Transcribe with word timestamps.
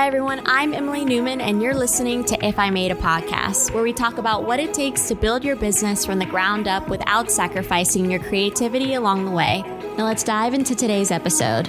Hi, 0.00 0.06
everyone. 0.06 0.40
I'm 0.46 0.72
Emily 0.72 1.04
Newman, 1.04 1.42
and 1.42 1.60
you're 1.60 1.74
listening 1.74 2.24
to 2.24 2.42
If 2.42 2.58
I 2.58 2.70
Made 2.70 2.90
a 2.90 2.94
Podcast, 2.94 3.74
where 3.74 3.82
we 3.82 3.92
talk 3.92 4.16
about 4.16 4.44
what 4.46 4.58
it 4.58 4.72
takes 4.72 5.06
to 5.08 5.14
build 5.14 5.44
your 5.44 5.56
business 5.56 6.06
from 6.06 6.18
the 6.18 6.24
ground 6.24 6.68
up 6.68 6.88
without 6.88 7.30
sacrificing 7.30 8.10
your 8.10 8.18
creativity 8.18 8.94
along 8.94 9.26
the 9.26 9.30
way. 9.30 9.62
Now, 9.98 10.06
let's 10.06 10.24
dive 10.24 10.54
into 10.54 10.74
today's 10.74 11.10
episode. 11.10 11.66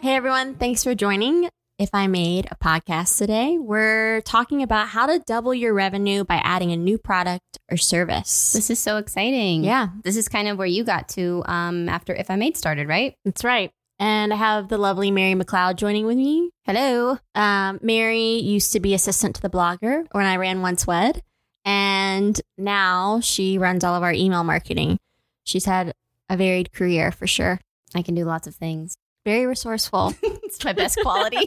Hey, 0.00 0.14
everyone. 0.14 0.54
Thanks 0.54 0.82
for 0.82 0.94
joining. 0.94 1.50
If 1.78 1.90
I 1.92 2.06
Made 2.06 2.48
a 2.50 2.56
Podcast 2.56 3.18
today, 3.18 3.58
we're 3.58 4.22
talking 4.22 4.62
about 4.62 4.88
how 4.88 5.04
to 5.04 5.18
double 5.26 5.52
your 5.52 5.74
revenue 5.74 6.24
by 6.24 6.36
adding 6.36 6.72
a 6.72 6.76
new 6.76 6.96
product 6.96 7.58
or 7.70 7.76
service. 7.76 8.54
This 8.54 8.70
is 8.70 8.78
so 8.78 8.96
exciting. 8.96 9.62
Yeah. 9.62 9.88
This 10.02 10.16
is 10.16 10.26
kind 10.26 10.48
of 10.48 10.56
where 10.56 10.66
you 10.66 10.84
got 10.84 11.10
to 11.10 11.42
um, 11.44 11.90
after 11.90 12.14
If 12.14 12.30
I 12.30 12.36
Made 12.36 12.56
started, 12.56 12.88
right? 12.88 13.14
That's 13.26 13.44
right. 13.44 13.70
And 13.98 14.32
I 14.32 14.36
have 14.36 14.68
the 14.68 14.78
lovely 14.78 15.10
Mary 15.10 15.34
McLeod 15.34 15.76
joining 15.76 16.06
with 16.06 16.16
me. 16.16 16.50
Hello. 16.64 17.18
Um, 17.34 17.78
Mary 17.82 18.38
used 18.38 18.72
to 18.72 18.80
be 18.80 18.94
assistant 18.94 19.36
to 19.36 19.42
the 19.42 19.50
blogger 19.50 20.06
when 20.12 20.24
I 20.24 20.36
ran 20.36 20.62
Once 20.62 20.86
Wed, 20.86 21.22
and 21.66 22.40
now 22.56 23.20
she 23.20 23.58
runs 23.58 23.84
all 23.84 23.94
of 23.94 24.02
our 24.02 24.12
email 24.14 24.44
marketing. 24.44 24.98
She's 25.44 25.66
had 25.66 25.92
a 26.30 26.38
varied 26.38 26.72
career 26.72 27.12
for 27.12 27.26
sure. 27.26 27.60
I 27.94 28.00
can 28.00 28.14
do 28.14 28.24
lots 28.24 28.46
of 28.46 28.54
things. 28.54 28.96
Very 29.26 29.44
resourceful. 29.44 30.14
it's 30.22 30.64
my 30.64 30.72
best 30.72 31.00
quality. 31.02 31.44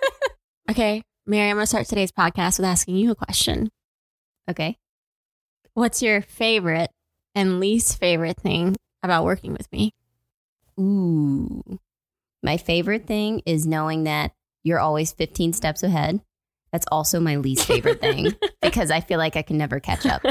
okay, 0.70 1.02
Mary, 1.26 1.50
I'm 1.50 1.56
going 1.56 1.64
to 1.64 1.66
start 1.66 1.86
today's 1.86 2.10
podcast 2.10 2.58
with 2.58 2.64
asking 2.64 2.96
you 2.96 3.10
a 3.10 3.14
question. 3.14 3.70
okay. 4.50 4.78
What's 5.74 6.02
your 6.02 6.22
favorite 6.22 6.90
and 7.34 7.60
least 7.60 8.00
favorite 8.00 8.38
thing 8.38 8.76
about 9.02 9.24
working 9.24 9.52
with 9.52 9.70
me? 9.70 9.92
Ooh. 10.80 11.78
My 12.42 12.56
favorite 12.56 13.06
thing 13.06 13.42
is 13.44 13.66
knowing 13.66 14.04
that 14.04 14.32
you're 14.64 14.80
always 14.80 15.12
15 15.12 15.52
steps 15.52 15.82
ahead. 15.82 16.22
That's 16.72 16.86
also 16.90 17.20
my 17.20 17.36
least 17.36 17.66
favorite 17.66 18.00
thing 18.00 18.34
because 18.62 18.90
I 18.90 19.00
feel 19.00 19.18
like 19.18 19.36
I 19.36 19.42
can 19.42 19.58
never 19.58 19.80
catch 19.80 20.06
up. 20.06 20.22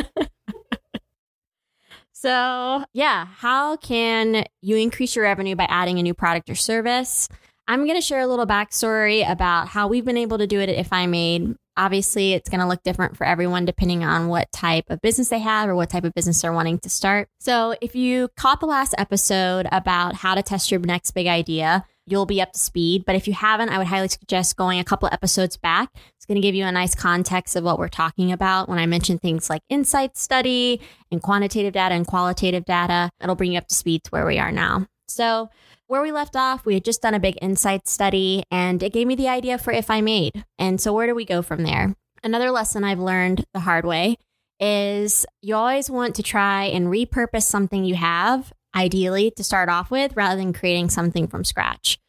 So, 2.22 2.86
yeah, 2.94 3.25
how 3.25 3.77
can 3.77 4.45
you 4.61 4.75
increase 4.75 5.16
your 5.16 5.23
revenue 5.23 5.55
by 5.55 5.66
adding 5.67 5.97
a 5.97 6.03
new 6.03 6.14
product 6.14 6.52
or 6.52 6.55
service? 6.55 7.28
I'm 7.67 7.86
going 7.86 7.95
to 7.95 8.02
share 8.02 8.19
a 8.19 8.28
little 8.28 8.45
backstory 8.45 9.28
about 9.28 9.69
how 9.69 9.88
we've 9.88 10.05
been 10.05 10.17
able 10.17 10.38
to 10.38 10.45
do 10.45 10.59
it 10.59 10.69
at 10.69 10.75
If 10.75 10.94
I 10.94 11.08
Made. 11.08 11.55
Obviously, 11.78 12.33
it's 12.33 12.47
going 12.47 12.59
to 12.59 12.67
look 12.67 12.83
different 12.83 13.17
for 13.17 13.25
everyone 13.25 13.66
depending 13.66 14.03
on 14.03 14.28
what 14.28 14.52
type 14.52 14.83
of 14.89 15.02
business 15.02 15.30
they 15.30 15.39
have 15.39 15.67
or 15.67 15.73
what 15.73 15.89
type 15.89 16.03
of 16.03 16.13
business 16.13 16.39
they're 16.39 16.53
wanting 16.53 16.78
to 16.83 16.89
start. 16.91 17.28
So, 17.39 17.75
if 17.81 17.95
you 17.95 18.30
caught 18.38 18.59
the 18.59 18.67
last 18.67 18.94
episode 19.00 19.67
about 19.72 20.13
how 20.13 20.35
to 20.35 20.44
test 20.44 20.69
your 20.69 20.80
next 20.80 21.11
big 21.11 21.25
idea, 21.25 21.85
you'll 22.05 22.25
be 22.25 22.41
up 22.41 22.53
to 22.53 22.59
speed. 22.59 23.03
But 23.05 23.16
if 23.16 23.27
you 23.27 23.33
haven't, 23.33 23.69
I 23.69 23.77
would 23.77 23.88
highly 23.88 24.07
suggest 24.07 24.55
going 24.55 24.80
a 24.80 24.83
couple 24.83 25.09
episodes 25.11 25.57
back. 25.57 25.89
It's 26.16 26.25
going 26.25 26.35
to 26.35 26.41
give 26.41 26.55
you 26.55 26.66
a 26.66 26.71
nice 26.71 26.95
context 26.95 27.55
of 27.55 27.63
what 27.63 27.80
we're 27.80 27.89
talking 27.89 28.31
about 28.31 28.69
when 28.69 28.80
I 28.80 28.85
mention 28.85 29.17
things 29.17 29.49
like 29.49 29.61
insight 29.69 30.17
study 30.17 30.81
and 31.11 31.22
quantitative 31.22 31.73
data 31.73 31.95
and 31.95 32.05
qualitative 32.05 32.66
data. 32.66 33.09
It'll 33.22 33.35
bring 33.35 33.53
you 33.53 33.57
up 33.57 33.67
to 33.67 33.75
speed 33.75 34.03
to 34.05 34.11
where 34.11 34.25
we 34.25 34.39
are 34.39 34.52
now. 34.52 34.88
So, 35.07 35.49
where 35.88 36.02
we 36.02 36.13
left 36.13 36.38
off, 36.38 36.66
we 36.66 36.73
had 36.75 36.85
just 36.85 37.02
done 37.02 37.13
a 37.13 37.19
big 37.19 37.38
insight 37.41 37.85
study 37.85 38.44
and 38.49 38.81
it 38.81 38.94
gave 38.94 39.07
me 39.07 39.16
the 39.16 39.27
idea 39.27 39.57
for 39.57 39.73
If 39.73 39.89
I 39.89 39.99
Made. 39.99 40.45
And 40.57 40.79
so, 40.79 40.94
where 40.94 41.07
do 41.07 41.13
we 41.13 41.25
go 41.25 41.41
from 41.41 41.63
there? 41.63 41.95
Another 42.23 42.52
lesson 42.52 42.83
I've 42.83 42.99
learned 42.99 43.44
the 43.53 43.59
hard 43.59 43.83
way 43.83 44.17
is 44.59 45.25
you 45.41 45.55
always 45.55 45.89
want 45.89 46.16
to 46.16 46.23
try 46.23 46.66
and 46.66 46.88
repurpose 46.88 47.44
something 47.44 47.83
you 47.83 47.95
have 47.95 48.53
ideally 48.75 49.31
to 49.31 49.44
start 49.44 49.69
off 49.69 49.91
with 49.91 50.16
rather 50.16 50.36
than 50.36 50.53
creating 50.53 50.89
something 50.89 51.27
from 51.27 51.44
scratch. 51.44 52.00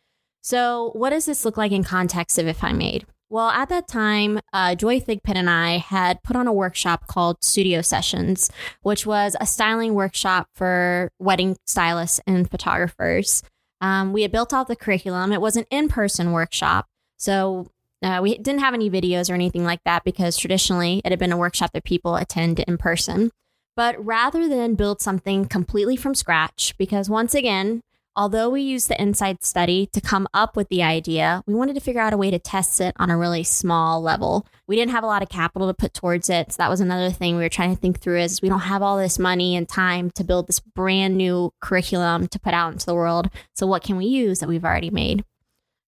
So, 0.43 0.91
what 0.95 1.11
does 1.11 1.27
this 1.27 1.45
look 1.45 1.57
like 1.57 1.73
in 1.73 1.85
context 1.85 2.39
of 2.39 2.47
If 2.47 2.65
I 2.65 2.73
Made? 2.73 3.07
Well, 3.31 3.49
at 3.49 3.71
that 3.71 3.89
time, 3.89 4.41
uh, 4.53 4.75
Joy 4.75 5.01
Thigpen 5.01 5.37
and 5.37 5.49
I 5.49 5.79
had 5.79 6.23
put 6.23 6.37
on 6.37 6.47
a 6.47 6.53
workshop 6.53 7.07
called 7.07 7.43
Studio 7.43 7.81
Sessions, 7.81 8.51
which 8.83 9.07
was 9.07 9.37
a 9.41 9.47
styling 9.47 9.95
workshop 9.95 10.49
for 10.55 11.11
wedding 11.19 11.57
stylists 11.67 12.21
and 12.27 12.51
photographers. 12.51 13.43
Um, 13.81 14.13
we 14.13 14.21
had 14.21 14.33
built 14.33 14.53
out 14.53 14.69
the 14.69 14.77
curriculum. 14.77 15.33
It 15.33 15.41
was 15.41 15.57
an 15.57 15.65
in 15.71 15.89
person 15.89 16.33
workshop. 16.33 16.87
So 17.17 17.71
uh, 18.03 18.21
we 18.23 18.37
didn't 18.37 18.61
have 18.61 18.75
any 18.75 18.91
videos 18.91 19.31
or 19.31 19.35
anything 19.35 19.65
like 19.65 19.81
that 19.85 20.05
because 20.05 20.37
traditionally 20.37 21.01
it 21.05 21.11
had 21.11 21.19
been 21.19 21.33
a 21.33 21.39
workshop 21.39 21.71
that 21.73 21.85
people 21.85 22.17
attend 22.17 22.61
in 22.61 22.77
person. 22.77 23.31
But 23.75 24.05
rather 24.05 24.49
than 24.49 24.75
build 24.75 25.01
something 25.01 25.47
completely 25.47 25.97
from 25.97 26.15
scratch, 26.15 26.75
because 26.77 27.09
once 27.09 27.35
again, 27.35 27.81
although 28.15 28.51
we 28.51 28.61
used 28.61 28.89
the 28.89 29.01
insight 29.01 29.43
study 29.43 29.87
to 29.95 30.01
come 30.01 30.29
up 30.35 30.57
with 30.57 30.69
the 30.69 30.83
idea, 30.83 31.43
we 31.47 31.55
wanted 31.55 31.75
to 31.75 31.81
figure 31.81 32.01
out 32.01 32.13
a 32.13 32.19
way 32.19 32.31
to 32.31 32.39
test 32.39 32.81
it 32.83 32.95
on 32.99 33.11
a 33.11 33.17
really 33.17 33.43
small 33.43 34.03
level. 34.03 34.47
We 34.67 34.77
didn't 34.77 34.93
have 34.93 35.05
a 35.05 35.07
lot 35.07 35.23
of 35.23 35.31
capital 35.31 35.69
to 35.69 35.75
put 35.75 35.95
towards 35.95 36.29
it. 36.29 36.53
So 36.53 36.57
that 36.59 36.69
was 36.69 36.81
another 36.81 37.11
thing 37.11 37.37
we 37.37 37.43
were 37.43 37.49
trying 37.49 37.75
to 37.75 37.81
think 37.81 38.01
through 38.01 38.21
is 38.21 38.43
we 38.43 38.51
don't 38.51 38.61
have 38.61 38.83
all 38.83 38.99
this 38.99 39.19
money 39.19 39.57
and 39.57 39.67
time 39.67 40.11
to 40.17 40.25
build 40.25 40.49
this 40.49 40.61
brand 40.61 41.17
new 41.17 41.53
curriculum 41.63 42.29
to 42.29 42.39
put 42.39 42.53
out 42.53 42.73
into 42.73 42.85
the 42.85 42.95
world. 42.95 43.31
So 43.55 43.67
what 43.67 43.83
can 43.83 43.97
we 43.97 44.05
use 44.05 44.41
that 44.41 44.49
we've 44.49 44.65
already 44.65 44.91
made? 44.91 45.25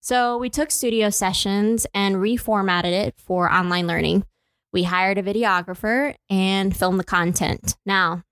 So 0.00 0.38
we 0.38 0.50
took 0.50 0.70
studio 0.70 1.10
sessions 1.10 1.86
and 1.94 2.16
reformatted 2.16 2.92
it 2.92 3.14
for 3.18 3.52
online 3.52 3.86
learning. 3.86 4.24
We 4.74 4.82
hired 4.82 5.16
a 5.18 5.22
videographer 5.22 6.16
and 6.28 6.76
filmed 6.76 6.98
the 6.98 7.04
content. 7.04 7.76
Now, 7.86 8.24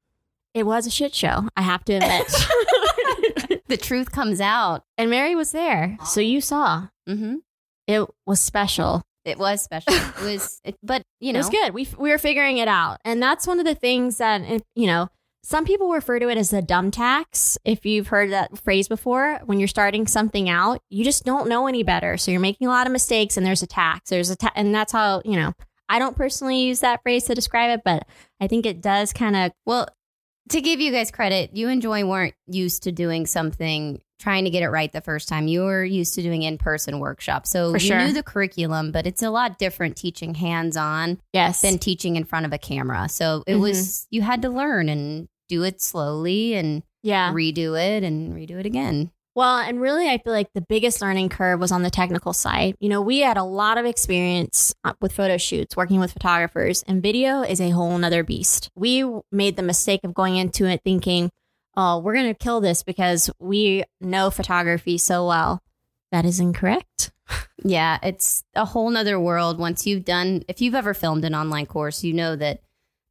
it 0.52 0.66
was 0.66 0.86
a 0.86 0.90
shit 0.90 1.14
show, 1.14 1.48
I 1.56 1.62
have 1.62 1.84
to 1.84 1.94
admit. 1.94 2.26
the 3.68 3.78
truth 3.80 4.10
comes 4.10 4.40
out. 4.40 4.82
and 4.98 5.08
Mary 5.08 5.34
was 5.36 5.52
there. 5.52 5.96
So 6.04 6.20
you 6.20 6.40
saw. 6.40 6.88
Mm-hmm. 7.08 7.36
It 7.86 8.08
was 8.26 8.40
special. 8.40 9.02
It 9.24 9.38
was 9.38 9.62
special. 9.62 9.94
It 9.94 10.20
was, 10.20 10.60
it, 10.64 10.76
but 10.82 11.04
you 11.20 11.32
know, 11.32 11.38
It 11.38 11.42
was 11.42 11.50
good. 11.50 11.74
We, 11.74 11.88
we 11.96 12.10
were 12.10 12.18
figuring 12.18 12.58
it 12.58 12.66
out. 12.68 12.98
And 13.04 13.22
that's 13.22 13.46
one 13.46 13.60
of 13.60 13.64
the 13.64 13.76
things 13.76 14.18
that, 14.18 14.42
eh, 14.42 14.58
you 14.74 14.88
know, 14.88 15.08
some 15.44 15.64
people 15.64 15.90
refer 15.90 16.18
to 16.18 16.28
it 16.28 16.36
as 16.38 16.50
the 16.50 16.60
dumb 16.60 16.90
tax. 16.90 17.56
If 17.64 17.86
you've 17.86 18.08
heard 18.08 18.32
that 18.32 18.58
phrase 18.58 18.88
before, 18.88 19.40
when 19.44 19.58
you're 19.60 19.68
starting 19.68 20.08
something 20.08 20.48
out, 20.48 20.80
you 20.90 21.04
just 21.04 21.24
don't 21.24 21.48
know 21.48 21.68
any 21.68 21.84
better. 21.84 22.16
So 22.16 22.30
you're 22.32 22.40
making 22.40 22.66
a 22.66 22.70
lot 22.70 22.86
of 22.86 22.92
mistakes 22.92 23.36
and 23.36 23.46
there's 23.46 23.62
a 23.62 23.66
tax. 23.66 24.10
There's 24.10 24.30
a 24.30 24.36
ta- 24.36 24.52
and 24.56 24.74
that's 24.74 24.92
how, 24.92 25.22
you 25.24 25.36
know, 25.36 25.52
I 25.92 25.98
don't 25.98 26.16
personally 26.16 26.60
use 26.62 26.80
that 26.80 27.02
phrase 27.02 27.24
to 27.24 27.34
describe 27.34 27.70
it, 27.78 27.82
but 27.84 28.06
I 28.40 28.46
think 28.46 28.64
it 28.64 28.80
does 28.80 29.12
kind 29.12 29.36
of 29.36 29.52
Well, 29.66 29.86
to 30.48 30.60
give 30.60 30.80
you 30.80 30.90
guys 30.90 31.10
credit, 31.10 31.50
you 31.54 31.68
and 31.68 31.82
Joy 31.82 32.04
weren't 32.04 32.34
used 32.46 32.82
to 32.84 32.92
doing 32.92 33.26
something 33.26 34.00
trying 34.18 34.44
to 34.44 34.50
get 34.50 34.62
it 34.62 34.68
right 34.70 34.90
the 34.92 35.00
first 35.00 35.28
time. 35.28 35.48
You 35.48 35.62
were 35.64 35.84
used 35.84 36.14
to 36.14 36.22
doing 36.22 36.42
in 36.42 36.56
person 36.56 36.98
workshops. 36.98 37.50
So 37.50 37.72
For 37.72 37.76
you 37.78 37.88
sure. 37.88 37.98
knew 37.98 38.12
the 38.12 38.22
curriculum, 38.22 38.90
but 38.90 39.06
it's 39.06 39.22
a 39.22 39.30
lot 39.30 39.58
different 39.58 39.96
teaching 39.96 40.34
hands 40.34 40.76
on 40.76 41.20
yes. 41.32 41.60
than 41.60 41.78
teaching 41.78 42.16
in 42.16 42.24
front 42.24 42.46
of 42.46 42.52
a 42.52 42.58
camera. 42.58 43.08
So 43.08 43.42
it 43.46 43.54
Mhm. 43.56 43.60
was, 43.60 44.06
you 44.10 44.22
had 44.22 44.40
to 44.42 44.48
learn 44.48 44.88
and 44.88 45.28
do 45.48 45.62
it 45.64 45.82
slowly 45.82 46.54
and 46.54 46.82
yeah. 47.02 47.32
redo 47.32 47.78
it 47.78 48.02
and 48.02 48.32
redo 48.32 48.52
it 48.58 48.64
again. 48.66 49.10
Well, 49.34 49.58
and 49.58 49.80
really, 49.80 50.08
I 50.08 50.18
feel 50.18 50.34
like 50.34 50.52
the 50.52 50.60
biggest 50.60 51.00
learning 51.00 51.30
curve 51.30 51.58
was 51.58 51.72
on 51.72 51.82
the 51.82 51.90
technical 51.90 52.34
side. 52.34 52.76
You 52.80 52.90
know, 52.90 53.00
we 53.00 53.20
had 53.20 53.38
a 53.38 53.44
lot 53.44 53.78
of 53.78 53.86
experience 53.86 54.74
uh, 54.84 54.92
with 55.00 55.12
photo 55.12 55.38
shoots, 55.38 55.74
working 55.74 56.00
with 56.00 56.12
photographers, 56.12 56.82
and 56.86 57.02
video 57.02 57.40
is 57.40 57.58
a 57.60 57.70
whole 57.70 57.96
nother 57.96 58.24
beast. 58.24 58.70
We 58.74 59.04
made 59.30 59.56
the 59.56 59.62
mistake 59.62 60.00
of 60.04 60.12
going 60.12 60.36
into 60.36 60.66
it 60.66 60.82
thinking, 60.84 61.30
oh, 61.76 61.98
we're 61.98 62.14
going 62.14 62.26
to 62.26 62.34
kill 62.34 62.60
this 62.60 62.82
because 62.82 63.30
we 63.38 63.84
know 64.02 64.30
photography 64.30 64.98
so 64.98 65.26
well. 65.26 65.62
That 66.10 66.24
is 66.24 66.40
incorrect. 66.40 67.12
Yeah, 67.64 67.98
it's 68.02 68.42
a 68.56 68.64
whole 68.64 68.90
nother 68.90 69.20
world. 69.20 69.56
Once 69.56 69.86
you've 69.86 70.04
done, 70.04 70.42
if 70.48 70.60
you've 70.60 70.74
ever 70.74 70.94
filmed 70.94 71.24
an 71.24 71.32
online 71.32 71.66
course, 71.66 72.02
you 72.02 72.12
know 72.12 72.34
that 72.34 72.60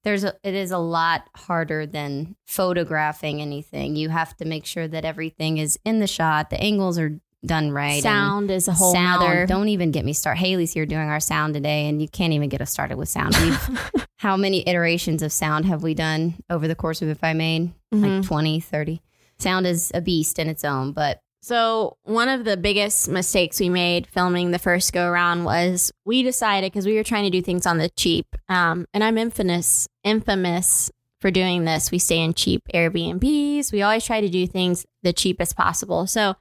there's 0.03 0.23
a, 0.23 0.33
it 0.43 0.53
is 0.55 0.71
a 0.71 0.77
lot 0.77 1.27
harder 1.35 1.85
than 1.85 2.35
photographing 2.47 3.41
anything. 3.41 3.95
You 3.95 4.09
have 4.09 4.35
to 4.37 4.45
make 4.45 4.65
sure 4.65 4.87
that 4.87 5.05
everything 5.05 5.57
is 5.57 5.77
in 5.85 5.99
the 5.99 6.07
shot, 6.07 6.49
the 6.49 6.59
angles 6.61 6.97
are 6.97 7.19
done 7.45 7.71
right. 7.71 8.03
Sound 8.03 8.51
is 8.51 8.67
a 8.67 8.71
whole 8.73 8.93
sound. 8.93 9.21
nother. 9.21 9.45
Don't 9.47 9.69
even 9.69 9.91
get 9.91 10.05
me 10.05 10.13
started. 10.13 10.39
Haley's 10.39 10.73
here 10.73 10.85
doing 10.85 11.09
our 11.09 11.19
sound 11.19 11.53
today, 11.55 11.87
and 11.87 12.01
you 12.01 12.07
can't 12.07 12.33
even 12.33 12.49
get 12.49 12.61
us 12.61 12.71
started 12.71 12.97
with 12.97 13.09
sound. 13.09 13.35
We've, 13.37 13.79
how 14.17 14.37
many 14.37 14.67
iterations 14.67 15.23
of 15.23 15.31
sound 15.31 15.65
have 15.65 15.81
we 15.83 15.93
done 15.93 16.35
over 16.49 16.67
the 16.67 16.75
course 16.75 17.01
of 17.01 17.09
If 17.09 17.23
I 17.23 17.33
Made? 17.33 17.73
Mhm. 17.93 18.19
Like 18.19 18.27
20, 18.27 18.59
30. 18.59 19.01
Sound 19.39 19.65
is 19.65 19.91
a 19.95 20.01
beast 20.01 20.37
in 20.37 20.47
its 20.49 20.63
own, 20.63 20.91
but 20.91 21.19
So, 21.43 21.97
one 22.03 22.29
of 22.29 22.45
the 22.45 22.55
biggest 22.55 23.09
mistakes 23.09 23.59
we 23.59 23.69
made 23.69 24.05
filming 24.05 24.51
the 24.51 24.59
first 24.59 24.93
go 24.93 25.07
around 25.07 25.43
was 25.43 25.91
we 26.05 26.21
decided 26.21 26.71
because 26.71 26.85
we 26.85 26.95
were 26.95 27.03
trying 27.03 27.23
to 27.23 27.31
do 27.31 27.41
things 27.41 27.65
on 27.65 27.79
the 27.79 27.89
cheap. 27.89 28.35
Um, 28.47 28.85
and 28.93 29.03
I'm 29.03 29.17
infamous, 29.17 29.87
infamous 30.03 30.91
for 31.19 31.31
doing 31.31 31.65
this. 31.65 31.89
We 31.89 31.97
stay 31.97 32.19
in 32.19 32.35
cheap 32.35 32.61
Airbnbs. 32.71 33.71
We 33.71 33.81
always 33.81 34.05
try 34.05 34.21
to 34.21 34.29
do 34.29 34.45
things 34.45 34.85
the 35.01 35.13
cheapest 35.13 35.57
possible. 35.57 36.05
So, 36.05 36.35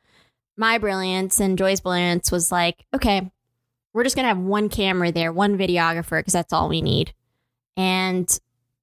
my 0.59 0.77
brilliance 0.77 1.41
and 1.41 1.57
Joy's 1.57 1.81
brilliance 1.81 2.31
was 2.31 2.53
like, 2.53 2.85
okay, 2.95 3.31
we're 3.95 4.05
just 4.05 4.17
going 4.17 4.25
to 4.25 4.35
have 4.35 4.39
one 4.39 4.69
camera 4.69 5.11
there, 5.11 5.33
one 5.33 5.57
videographer, 5.57 6.21
because 6.21 6.35
that's 6.35 6.53
all 6.53 6.69
we 6.69 6.83
need. 6.83 7.15
And 7.75 8.29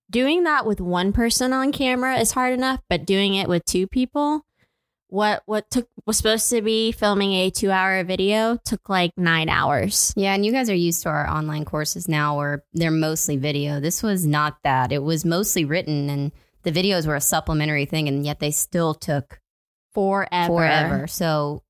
doing 0.09 0.45
that 0.45 0.65
with 0.65 0.81
one 0.81 1.13
person 1.13 1.53
on 1.53 1.71
camera 1.71 2.17
is 2.17 2.31
hard 2.31 2.53
enough, 2.53 2.81
but 2.89 3.05
doing 3.05 3.35
it 3.35 3.47
with 3.47 3.65
two 3.65 3.85
people 3.85 4.46
what 5.09 5.43
what 5.45 5.69
took 5.69 5.87
was 6.05 6.17
supposed 6.17 6.49
to 6.49 6.61
be 6.61 6.91
filming 6.91 7.33
a 7.33 7.49
two 7.49 7.71
hour 7.71 8.03
video 8.03 8.57
took 8.65 8.89
like 8.89 9.11
nine 9.17 9.49
hours. 9.49 10.13
Yeah, 10.15 10.33
and 10.33 10.45
you 10.45 10.51
guys 10.51 10.69
are 10.69 10.75
used 10.75 11.03
to 11.03 11.09
our 11.09 11.27
online 11.27 11.65
courses 11.65 12.07
now 12.07 12.37
where 12.37 12.63
they're 12.73 12.91
mostly 12.91 13.37
video. 13.37 13.79
This 13.79 14.03
was 14.03 14.25
not 14.25 14.57
that. 14.63 14.91
It 14.91 15.03
was 15.03 15.25
mostly 15.25 15.65
written 15.65 16.09
and 16.09 16.31
the 16.63 16.71
videos 16.71 17.07
were 17.07 17.15
a 17.15 17.21
supplementary 17.21 17.85
thing 17.85 18.07
and 18.07 18.25
yet 18.25 18.39
they 18.39 18.51
still 18.51 18.93
took 18.93 19.39
Forever. 19.93 20.47
forever. 20.47 21.07
So 21.07 21.63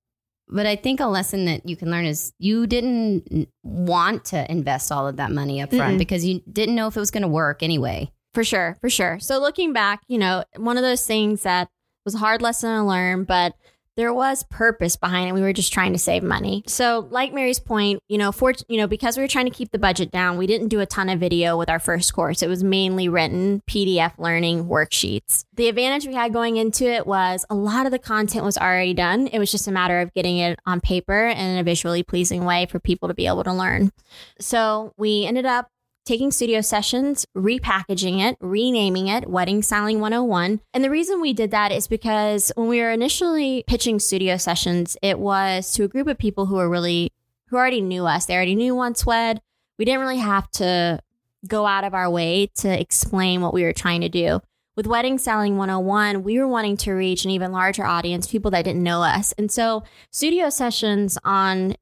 but 0.50 0.66
I 0.66 0.76
think 0.76 1.00
a 1.00 1.06
lesson 1.08 1.46
that 1.46 1.68
you 1.68 1.76
can 1.76 1.92
learn 1.92 2.06
is 2.06 2.34
you 2.40 2.68
didn't 2.68 3.50
want 3.64 4.26
to 4.26 4.50
invest 4.50 4.92
all 4.92 5.08
of 5.08 5.18
that 5.18 5.32
money 5.32 5.62
up 5.62 5.70
front 5.72 5.96
Mm-mm. 5.96 6.00
because 6.00 6.26
you 6.26 6.42
didn't 6.52 6.76
know 6.76 6.88
if 6.88 6.96
it 6.96 7.00
was 7.00 7.12
going 7.12 7.24
to 7.24 7.28
work 7.28 7.62
anyway. 7.64 8.12
For 8.34 8.44
sure, 8.44 8.78
for 8.80 8.90
sure. 8.90 9.20
So 9.20 9.40
looking 9.40 9.74
back, 9.74 10.02
you 10.08 10.18
know, 10.18 10.44
one 10.56 10.78
of 10.78 10.84
those 10.84 11.06
things 11.06 11.44
that 11.44 11.70
was 12.08 12.16
a 12.16 12.20
hard 12.20 12.42
lesson 12.42 12.74
to 12.74 12.84
learn, 12.84 13.26
but 13.26 13.54
there 13.98 14.14
was 14.14 14.44
purpose 14.44 14.96
behind 14.96 15.28
it. 15.28 15.34
We 15.34 15.42
were 15.42 15.52
just 15.52 15.74
trying 15.74 15.92
to 15.92 16.00
save 16.00 16.24
money. 16.24 16.64
So, 16.68 17.08
like 17.10 17.34
Mary's 17.34 17.60
point, 17.60 18.00
you 18.08 18.18
know, 18.18 18.32
for 18.32 18.54
you 18.70 18.78
know, 18.78 18.88
because 18.88 19.18
we 19.18 19.24
were 19.24 19.28
trying 19.28 19.48
to 19.48 19.52
keep 19.52 19.72
the 19.72 19.80
budget 19.80 20.10
down, 20.10 20.38
we 20.38 20.48
didn't 20.48 20.70
do 20.70 20.80
a 20.80 20.86
ton 20.86 21.10
of 21.10 21.20
video 21.20 21.58
with 21.58 21.68
our 21.68 21.80
first 21.80 22.14
course. 22.14 22.42
It 22.42 22.48
was 22.48 22.64
mainly 22.64 23.10
written 23.10 23.62
PDF 23.68 24.18
learning 24.18 24.66
worksheets. 24.66 25.44
The 25.56 25.68
advantage 25.68 26.08
we 26.08 26.14
had 26.14 26.32
going 26.32 26.56
into 26.56 26.86
it 26.86 27.06
was 27.06 27.44
a 27.50 27.56
lot 27.56 27.86
of 27.86 27.92
the 27.92 28.00
content 28.00 28.46
was 28.46 28.58
already 28.58 28.94
done. 28.94 29.28
It 29.28 29.40
was 29.40 29.52
just 29.52 29.68
a 29.68 29.72
matter 29.72 30.00
of 30.00 30.14
getting 30.14 30.38
it 30.38 30.60
on 30.66 30.80
paper 30.80 31.28
in 31.28 31.58
a 31.58 31.64
visually 31.64 32.04
pleasing 32.04 32.46
way 32.46 32.68
for 32.68 32.80
people 32.80 33.10
to 33.10 33.16
be 33.16 33.28
able 33.28 33.44
to 33.44 33.54
learn. 33.54 33.92
So, 34.40 34.94
we 34.96 35.26
ended 35.26 35.46
up 35.46 35.72
taking 36.08 36.32
studio 36.32 36.62
sessions, 36.62 37.26
repackaging 37.36 38.20
it, 38.20 38.38
renaming 38.40 39.08
it 39.08 39.30
Wedding 39.30 39.62
Styling 39.62 40.00
101. 40.00 40.62
And 40.74 40.84
the 40.84 40.90
reason 40.90 41.20
we 41.20 41.34
did 41.34 41.52
that 41.52 41.74
is 41.74 41.88
because 41.88 42.50
when 42.56 42.70
we 42.70 42.80
were 42.80 42.92
initially 42.92 43.66
pitching 43.68 44.00
studio 44.00 44.38
sessions, 44.38 44.96
it 45.02 45.20
was 45.20 45.74
to 45.74 45.84
a 45.84 45.90
group 45.90 46.08
of 46.08 46.18
people 46.18 46.46
who 46.46 46.56
were 46.56 46.70
really, 46.70 47.12
who 47.50 47.58
already 47.58 47.82
knew 47.82 48.06
us. 48.06 48.26
They 48.26 48.36
already 48.36 48.56
knew 48.56 48.74
Once 48.74 49.06
Wed. 49.06 49.42
We 49.78 49.84
didn't 49.84 50.00
really 50.00 50.18
have 50.18 50.50
to 50.52 51.02
go 51.46 51.66
out 51.66 51.84
of 51.84 51.94
our 51.94 52.10
way 52.10 52.52
to 52.56 52.80
explain 52.80 53.42
what 53.42 53.54
we 53.54 53.64
were 53.64 53.74
trying 53.74 54.02
to 54.02 54.10
do. 54.10 54.40
With 54.78 54.88
Wedding 54.88 55.18
Styling 55.18 55.58
101, 55.58 56.24
we 56.24 56.40
were 56.40 56.48
wanting 56.48 56.78
to 56.78 56.94
reach 56.94 57.26
an 57.26 57.32
even 57.32 57.52
larger 57.52 57.84
audience, 57.84 58.28
people 58.28 58.52
that 58.52 58.64
didn't 58.64 58.84
know 58.84 59.02
us. 59.02 59.34
And 59.38 59.52
so 59.52 59.84
studio 60.12 60.50
sessions 60.50 61.18
on 61.26 61.76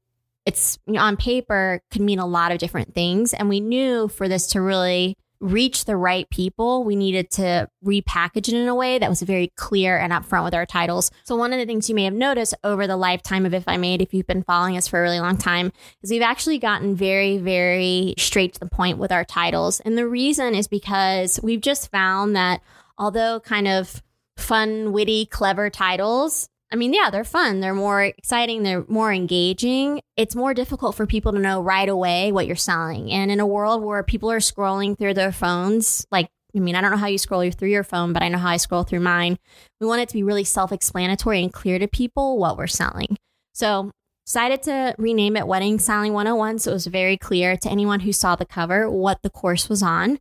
it's 0.46 0.78
on 0.96 1.16
paper 1.16 1.82
could 1.90 2.02
mean 2.02 2.18
a 2.18 2.26
lot 2.26 2.52
of 2.52 2.58
different 2.58 2.94
things. 2.94 3.34
And 3.34 3.48
we 3.48 3.60
knew 3.60 4.08
for 4.08 4.28
this 4.28 4.46
to 4.48 4.60
really 4.60 5.16
reach 5.40 5.84
the 5.84 5.96
right 5.96 6.28
people, 6.30 6.84
we 6.84 6.96
needed 6.96 7.30
to 7.30 7.68
repackage 7.84 8.48
it 8.48 8.54
in 8.54 8.68
a 8.68 8.74
way 8.74 8.98
that 8.98 9.10
was 9.10 9.22
very 9.22 9.52
clear 9.56 9.98
and 9.98 10.12
upfront 10.12 10.44
with 10.44 10.54
our 10.54 10.64
titles. 10.64 11.10
So, 11.24 11.36
one 11.36 11.52
of 11.52 11.58
the 11.58 11.66
things 11.66 11.88
you 11.88 11.94
may 11.94 12.04
have 12.04 12.14
noticed 12.14 12.54
over 12.64 12.86
the 12.86 12.96
lifetime 12.96 13.44
of 13.44 13.52
If 13.52 13.64
I 13.66 13.76
Made, 13.76 14.00
if 14.00 14.14
you've 14.14 14.26
been 14.26 14.44
following 14.44 14.76
us 14.76 14.88
for 14.88 14.98
a 14.98 15.02
really 15.02 15.20
long 15.20 15.36
time, 15.36 15.72
is 16.02 16.10
we've 16.10 16.22
actually 16.22 16.58
gotten 16.58 16.94
very, 16.94 17.38
very 17.38 18.14
straight 18.16 18.54
to 18.54 18.60
the 18.60 18.66
point 18.66 18.98
with 18.98 19.12
our 19.12 19.24
titles. 19.24 19.80
And 19.80 19.98
the 19.98 20.08
reason 20.08 20.54
is 20.54 20.68
because 20.68 21.38
we've 21.42 21.60
just 21.60 21.90
found 21.90 22.34
that 22.36 22.62
although 22.98 23.40
kind 23.40 23.68
of 23.68 24.02
fun, 24.36 24.92
witty, 24.92 25.26
clever 25.26 25.70
titles, 25.70 26.48
I 26.72 26.76
mean, 26.76 26.92
yeah, 26.92 27.10
they're 27.10 27.24
fun. 27.24 27.60
They're 27.60 27.74
more 27.74 28.02
exciting. 28.02 28.62
They're 28.62 28.84
more 28.88 29.12
engaging. 29.12 30.00
It's 30.16 30.34
more 30.34 30.52
difficult 30.52 30.96
for 30.96 31.06
people 31.06 31.32
to 31.32 31.38
know 31.38 31.60
right 31.60 31.88
away 31.88 32.32
what 32.32 32.46
you're 32.46 32.56
selling. 32.56 33.12
And 33.12 33.30
in 33.30 33.38
a 33.38 33.46
world 33.46 33.84
where 33.84 34.02
people 34.02 34.30
are 34.32 34.38
scrolling 34.38 34.98
through 34.98 35.14
their 35.14 35.32
phones, 35.32 36.06
like, 36.10 36.28
I 36.56 36.58
mean, 36.58 36.74
I 36.74 36.80
don't 36.80 36.90
know 36.90 36.96
how 36.96 37.06
you 37.06 37.18
scroll 37.18 37.48
through 37.50 37.68
your 37.68 37.84
phone, 37.84 38.12
but 38.12 38.22
I 38.22 38.28
know 38.28 38.38
how 38.38 38.48
I 38.48 38.56
scroll 38.56 38.82
through 38.82 39.00
mine. 39.00 39.38
We 39.80 39.86
want 39.86 40.00
it 40.00 40.08
to 40.08 40.14
be 40.14 40.22
really 40.22 40.44
self 40.44 40.72
explanatory 40.72 41.42
and 41.42 41.52
clear 41.52 41.78
to 41.78 41.86
people 41.86 42.38
what 42.38 42.56
we're 42.56 42.66
selling. 42.66 43.16
So, 43.52 43.90
decided 44.26 44.62
to 44.64 44.94
rename 44.98 45.36
it 45.36 45.46
Wedding 45.46 45.78
Styling 45.78 46.12
101. 46.12 46.58
So 46.58 46.72
it 46.72 46.74
was 46.74 46.86
very 46.86 47.16
clear 47.16 47.56
to 47.56 47.70
anyone 47.70 48.00
who 48.00 48.12
saw 48.12 48.34
the 48.34 48.44
cover 48.44 48.90
what 48.90 49.22
the 49.22 49.30
course 49.30 49.68
was 49.68 49.82
on. 49.82 50.18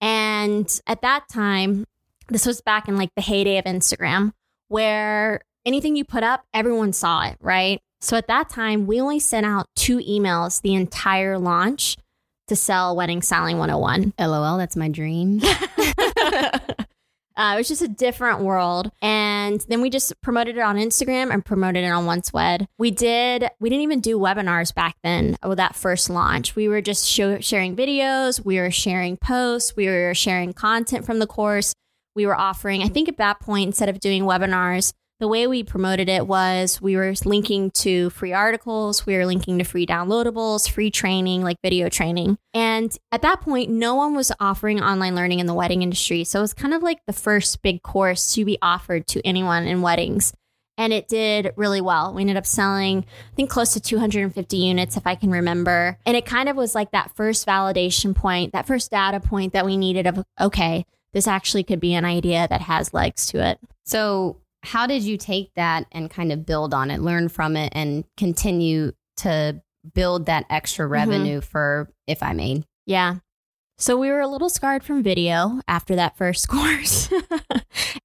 And 0.00 0.68
at 0.86 1.02
that 1.02 1.28
time, 1.28 1.84
this 2.28 2.46
was 2.46 2.60
back 2.60 2.88
in 2.88 2.96
like 2.96 3.10
the 3.14 3.22
heyday 3.22 3.58
of 3.58 3.64
Instagram, 3.64 4.32
where 4.68 5.40
anything 5.66 5.96
you 5.96 6.04
put 6.04 6.22
up, 6.22 6.44
everyone 6.52 6.92
saw 6.92 7.26
it, 7.26 7.36
right? 7.40 7.80
So 8.00 8.16
at 8.16 8.26
that 8.26 8.50
time, 8.50 8.86
we 8.86 9.00
only 9.00 9.18
sent 9.18 9.46
out 9.46 9.66
two 9.76 9.98
emails 9.98 10.60
the 10.60 10.74
entire 10.74 11.38
launch 11.38 11.96
to 12.48 12.56
sell 12.56 12.94
Wedding 12.94 13.22
Styling 13.22 13.58
101. 13.58 14.12
LOL, 14.18 14.58
that's 14.58 14.76
my 14.76 14.88
dream. 14.88 15.40
Uh, 17.36 17.54
it 17.54 17.58
was 17.58 17.68
just 17.68 17.82
a 17.82 17.88
different 17.88 18.40
world. 18.40 18.90
And 19.02 19.60
then 19.68 19.80
we 19.80 19.90
just 19.90 20.12
promoted 20.20 20.56
it 20.56 20.60
on 20.60 20.76
Instagram 20.76 21.32
and 21.32 21.44
promoted 21.44 21.82
it 21.82 21.88
on 21.88 22.06
Once 22.06 22.32
Wed. 22.32 22.68
We 22.78 22.90
did, 22.90 23.48
we 23.58 23.68
didn't 23.68 23.82
even 23.82 24.00
do 24.00 24.18
webinars 24.18 24.72
back 24.74 24.96
then 25.02 25.36
with 25.44 25.58
that 25.58 25.74
first 25.74 26.08
launch. 26.08 26.54
We 26.54 26.68
were 26.68 26.80
just 26.80 27.06
show, 27.06 27.40
sharing 27.40 27.74
videos, 27.74 28.44
we 28.44 28.58
were 28.58 28.70
sharing 28.70 29.16
posts, 29.16 29.74
we 29.74 29.86
were 29.86 30.14
sharing 30.14 30.52
content 30.52 31.04
from 31.04 31.18
the 31.18 31.26
course. 31.26 31.74
We 32.14 32.26
were 32.26 32.36
offering, 32.36 32.82
I 32.82 32.88
think 32.88 33.08
at 33.08 33.16
that 33.16 33.40
point, 33.40 33.66
instead 33.66 33.88
of 33.88 33.98
doing 33.98 34.22
webinars, 34.22 34.92
the 35.20 35.28
way 35.28 35.46
we 35.46 35.62
promoted 35.62 36.08
it 36.08 36.26
was 36.26 36.80
we 36.80 36.96
were 36.96 37.14
linking 37.24 37.70
to 37.70 38.10
free 38.10 38.32
articles, 38.32 39.06
we 39.06 39.16
were 39.16 39.26
linking 39.26 39.58
to 39.58 39.64
free 39.64 39.86
downloadables, 39.86 40.68
free 40.68 40.90
training, 40.90 41.42
like 41.42 41.56
video 41.62 41.88
training. 41.88 42.36
And 42.52 42.96
at 43.12 43.22
that 43.22 43.40
point, 43.40 43.70
no 43.70 43.94
one 43.94 44.14
was 44.14 44.32
offering 44.40 44.82
online 44.82 45.14
learning 45.14 45.38
in 45.38 45.46
the 45.46 45.54
wedding 45.54 45.82
industry. 45.82 46.24
So 46.24 46.40
it 46.40 46.42
was 46.42 46.54
kind 46.54 46.74
of 46.74 46.82
like 46.82 46.98
the 47.06 47.12
first 47.12 47.62
big 47.62 47.82
course 47.82 48.34
to 48.34 48.44
be 48.44 48.58
offered 48.60 49.06
to 49.08 49.24
anyone 49.24 49.66
in 49.66 49.82
weddings. 49.82 50.32
And 50.76 50.92
it 50.92 51.06
did 51.06 51.52
really 51.56 51.80
well. 51.80 52.12
We 52.12 52.22
ended 52.22 52.36
up 52.36 52.46
selling, 52.46 53.04
I 53.32 53.34
think, 53.36 53.48
close 53.48 53.74
to 53.74 53.80
250 53.80 54.56
units, 54.56 54.96
if 54.96 55.06
I 55.06 55.14
can 55.14 55.30
remember. 55.30 55.98
And 56.04 56.16
it 56.16 56.26
kind 56.26 56.48
of 56.48 56.56
was 56.56 56.74
like 56.74 56.90
that 56.90 57.14
first 57.14 57.46
validation 57.46 58.14
point, 58.14 58.52
that 58.52 58.66
first 58.66 58.90
data 58.90 59.20
point 59.20 59.52
that 59.52 59.64
we 59.64 59.76
needed 59.76 60.08
of, 60.08 60.24
okay, 60.40 60.84
this 61.12 61.28
actually 61.28 61.62
could 61.62 61.78
be 61.78 61.94
an 61.94 62.04
idea 62.04 62.48
that 62.50 62.62
has 62.62 62.92
legs 62.92 63.26
to 63.28 63.46
it. 63.46 63.60
So, 63.84 64.38
how 64.64 64.86
did 64.86 65.02
you 65.02 65.16
take 65.16 65.52
that 65.54 65.86
and 65.92 66.10
kind 66.10 66.32
of 66.32 66.46
build 66.46 66.72
on 66.72 66.90
it, 66.90 67.00
learn 67.00 67.28
from 67.28 67.56
it, 67.56 67.72
and 67.74 68.04
continue 68.16 68.92
to 69.18 69.60
build 69.92 70.26
that 70.26 70.46
extra 70.48 70.86
mm-hmm. 70.86 70.92
revenue 70.92 71.40
for 71.40 71.90
If 72.06 72.22
I 72.22 72.32
Made? 72.32 72.64
Yeah. 72.86 73.16
So 73.76 73.98
we 73.98 74.08
were 74.08 74.20
a 74.20 74.28
little 74.28 74.48
scarred 74.48 74.84
from 74.84 75.02
video 75.02 75.60
after 75.66 75.96
that 75.96 76.16
first 76.16 76.48
course. 76.48 77.12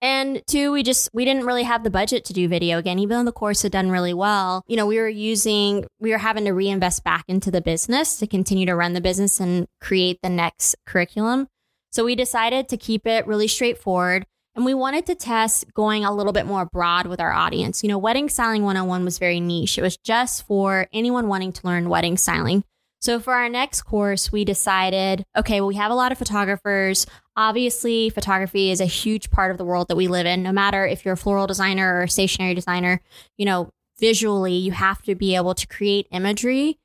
and 0.01 0.41
two, 0.47 0.71
we 0.71 0.83
just 0.83 1.09
we 1.13 1.25
didn't 1.25 1.45
really 1.45 1.63
have 1.63 1.83
the 1.83 1.91
budget 1.91 2.25
to 2.25 2.33
do 2.33 2.47
video 2.47 2.80
again 2.80 2.99
even 2.99 3.18
though 3.18 3.23
the 3.23 3.31
course 3.31 3.61
had 3.61 3.71
done 3.71 3.92
really 3.92 4.13
well. 4.13 4.63
You 4.68 4.78
know, 4.78 4.87
we 4.87 4.97
were 4.97 5.07
using 5.07 5.85
we 5.99 6.11
were 6.11 6.18
having 6.18 6.45
to 6.45 6.51
reinvest 6.51 7.04
back 7.04 7.23
into 7.28 7.51
the 7.51 7.61
business 7.61 8.18
to 8.18 8.28
continue 8.28 8.66
to 8.66 8.75
run 8.75 8.94
the 8.94 9.01
business 9.01 9.39
and 9.39 9.68
create 9.80 10.19
the 10.23 10.30
next 10.30 10.75
curriculum. 10.85 11.47
So 11.92 12.04
we 12.04 12.16
decided 12.16 12.68
to 12.69 12.78
keep 12.78 13.06
it 13.06 13.28
really 13.28 13.47
straightforward 13.47 14.25
and 14.59 14.66
we 14.66 14.73
wanted 14.73 15.06
to 15.06 15.16
test 15.16 15.73
going 15.73 16.04
a 16.04 16.13
little 16.13 16.33
bit 16.33 16.45
more 16.45 16.66
broad 16.66 17.07
with 17.07 17.21
our 17.21 17.31
audience. 17.31 17.81
You 17.81 17.87
know, 17.87 17.97
Wedding 17.97 18.28
Styling 18.28 18.63
101 18.63 19.06
was 19.06 19.18
very 19.18 19.39
niche. 19.39 19.78
It 19.78 19.81
was 19.81 19.95
just 19.95 20.45
for 20.47 20.85
anyone 20.92 21.30
wanting 21.30 21.54
to 21.54 21.66
learn 21.66 21.87
wedding 21.87 22.18
styling. 22.18 22.66
So 22.99 23.21
for 23.21 23.33
our 23.33 23.47
next 23.47 23.83
course, 23.83 24.33
we 24.33 24.44
decided, 24.44 25.23
okay, 25.37 25.61
well, 25.61 25.69
we 25.69 25.75
have 25.75 25.92
a 25.92 25.95
lot 25.95 26.11
of 26.11 26.18
photographers. 26.18 27.06
Obviously, 27.37 28.09
photography 28.09 28.69
is 28.69 28.81
a 28.81 28.85
huge 28.85 29.31
part 29.31 29.51
of 29.51 29.57
the 29.57 29.63
world 29.63 29.87
that 29.87 29.95
we 29.95 30.09
live 30.09 30.25
in. 30.25 30.44
No 30.44 30.51
matter 30.51 30.85
if 30.85 31.06
you're 31.06 31.13
a 31.13 31.18
floral 31.18 31.47
designer 31.47 31.95
or 31.95 32.01
a 32.01 32.09
stationary 32.09 32.54
designer, 32.54 32.99
you 33.37 33.45
know, 33.45 33.69
visually, 33.97 34.56
you 34.56 34.73
have 34.73 35.01
to 35.04 35.16
be 35.16 35.37
able 35.37 35.56
to 35.56 35.68
create 35.68 36.06
imagery 36.11 36.80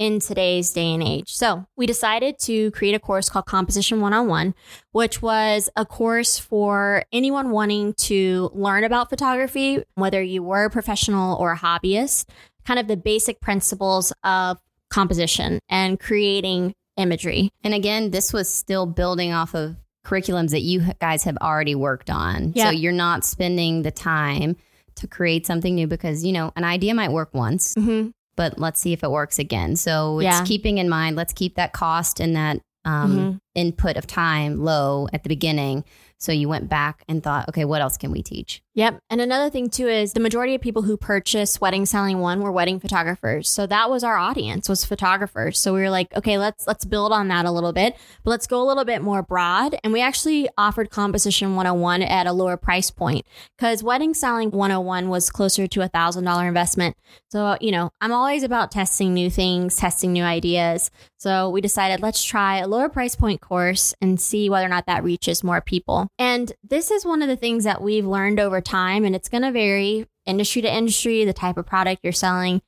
in 0.00 0.18
today's 0.18 0.72
day 0.72 0.94
and 0.94 1.02
age. 1.02 1.32
So 1.32 1.66
we 1.76 1.86
decided 1.86 2.38
to 2.40 2.70
create 2.70 2.94
a 2.94 2.98
course 2.98 3.28
called 3.28 3.44
Composition 3.44 4.00
One 4.00 4.14
on 4.14 4.28
One, 4.28 4.54
which 4.92 5.20
was 5.20 5.68
a 5.76 5.84
course 5.84 6.38
for 6.38 7.04
anyone 7.12 7.50
wanting 7.50 7.92
to 7.98 8.50
learn 8.54 8.82
about 8.82 9.10
photography, 9.10 9.84
whether 9.96 10.22
you 10.22 10.42
were 10.42 10.64
a 10.64 10.70
professional 10.70 11.36
or 11.36 11.52
a 11.52 11.58
hobbyist, 11.58 12.30
kind 12.64 12.80
of 12.80 12.88
the 12.88 12.96
basic 12.96 13.42
principles 13.42 14.10
of 14.24 14.58
composition 14.88 15.60
and 15.68 16.00
creating 16.00 16.72
imagery. 16.96 17.50
And 17.62 17.74
again, 17.74 18.10
this 18.10 18.32
was 18.32 18.48
still 18.48 18.86
building 18.86 19.34
off 19.34 19.54
of 19.54 19.76
curriculums 20.06 20.52
that 20.52 20.62
you 20.62 20.80
guys 20.98 21.24
have 21.24 21.36
already 21.42 21.74
worked 21.74 22.08
on. 22.08 22.54
Yeah. 22.54 22.66
So 22.66 22.70
you're 22.70 22.92
not 22.92 23.26
spending 23.26 23.82
the 23.82 23.90
time 23.90 24.56
to 24.96 25.06
create 25.06 25.46
something 25.46 25.74
new 25.74 25.86
because, 25.86 26.24
you 26.24 26.32
know, 26.32 26.52
an 26.56 26.64
idea 26.64 26.94
might 26.94 27.12
work 27.12 27.34
once, 27.34 27.74
Mm-hmm. 27.74 28.10
But 28.40 28.58
let's 28.58 28.80
see 28.80 28.94
if 28.94 29.04
it 29.04 29.10
works 29.10 29.38
again. 29.38 29.76
So 29.76 30.20
it's 30.20 30.24
Yeah. 30.24 30.44
keeping 30.44 30.78
in 30.78 30.88
mind, 30.88 31.14
let's 31.14 31.34
keep 31.34 31.56
that 31.56 31.72
cost 31.74 32.20
and 32.20 32.34
that 32.36 32.60
um, 32.86 33.12
Mhm. 33.18 33.38
input 33.54 33.98
of 33.98 34.06
time 34.06 34.64
low 34.64 35.06
at 35.12 35.22
the 35.22 35.28
beginning. 35.28 35.84
So 36.16 36.32
you 36.32 36.48
went 36.48 36.70
back 36.70 37.04
and 37.08 37.22
thought, 37.22 37.46
okay, 37.50 37.66
what 37.66 37.82
else 37.82 37.98
can 37.98 38.10
we 38.10 38.22
teach? 38.22 38.62
Yep. 38.80 39.02
And 39.10 39.20
another 39.20 39.50
thing 39.50 39.68
too 39.68 39.88
is 39.88 40.14
the 40.14 40.20
majority 40.20 40.54
of 40.54 40.62
people 40.62 40.80
who 40.80 40.96
purchased 40.96 41.60
Wedding 41.60 41.84
Styling 41.84 42.18
One 42.18 42.40
were 42.40 42.50
wedding 42.50 42.80
photographers. 42.80 43.46
So 43.46 43.66
that 43.66 43.90
was 43.90 44.02
our 44.02 44.16
audience 44.16 44.70
was 44.70 44.86
photographers. 44.86 45.58
So 45.58 45.74
we 45.74 45.82
were 45.82 45.90
like, 45.90 46.16
okay, 46.16 46.38
let's 46.38 46.66
let's 46.66 46.86
build 46.86 47.12
on 47.12 47.28
that 47.28 47.44
a 47.44 47.50
little 47.50 47.74
bit, 47.74 47.94
but 48.24 48.30
let's 48.30 48.46
go 48.46 48.62
a 48.62 48.64
little 48.64 48.86
bit 48.86 49.02
more 49.02 49.22
broad. 49.22 49.76
And 49.84 49.92
we 49.92 50.00
actually 50.00 50.48
offered 50.56 50.88
Composition 50.88 51.56
101 51.56 52.00
at 52.00 52.26
a 52.26 52.32
lower 52.32 52.56
price 52.56 52.90
point 52.90 53.26
because 53.58 53.82
Wedding 53.82 54.14
Styling 54.14 54.50
101 54.50 55.10
was 55.10 55.28
closer 55.28 55.66
to 55.66 55.82
a 55.82 55.88
thousand 55.88 56.24
dollar 56.24 56.48
investment. 56.48 56.96
So, 57.30 57.58
you 57.60 57.72
know, 57.72 57.90
I'm 58.00 58.12
always 58.12 58.44
about 58.44 58.70
testing 58.70 59.12
new 59.12 59.28
things, 59.28 59.76
testing 59.76 60.14
new 60.14 60.24
ideas. 60.24 60.90
So 61.18 61.50
we 61.50 61.60
decided 61.60 62.00
let's 62.00 62.24
try 62.24 62.60
a 62.60 62.66
lower 62.66 62.88
price 62.88 63.14
point 63.14 63.42
course 63.42 63.94
and 64.00 64.18
see 64.18 64.48
whether 64.48 64.64
or 64.64 64.70
not 64.70 64.86
that 64.86 65.04
reaches 65.04 65.44
more 65.44 65.60
people. 65.60 66.08
And 66.18 66.50
this 66.66 66.90
is 66.90 67.04
one 67.04 67.20
of 67.20 67.28
the 67.28 67.36
things 67.36 67.64
that 67.64 67.82
we've 67.82 68.06
learned 68.06 68.40
over 68.40 68.62
time, 68.62 68.69
and 68.72 69.14
it's 69.14 69.28
going 69.28 69.42
to 69.42 69.52
vary 69.52 70.06
industry 70.26 70.62
to 70.62 70.74
industry, 70.74 71.24
the 71.24 71.32
type 71.32 71.56
of 71.56 71.66
product 71.66 72.00
you're 72.02 72.12
selling. 72.12 72.62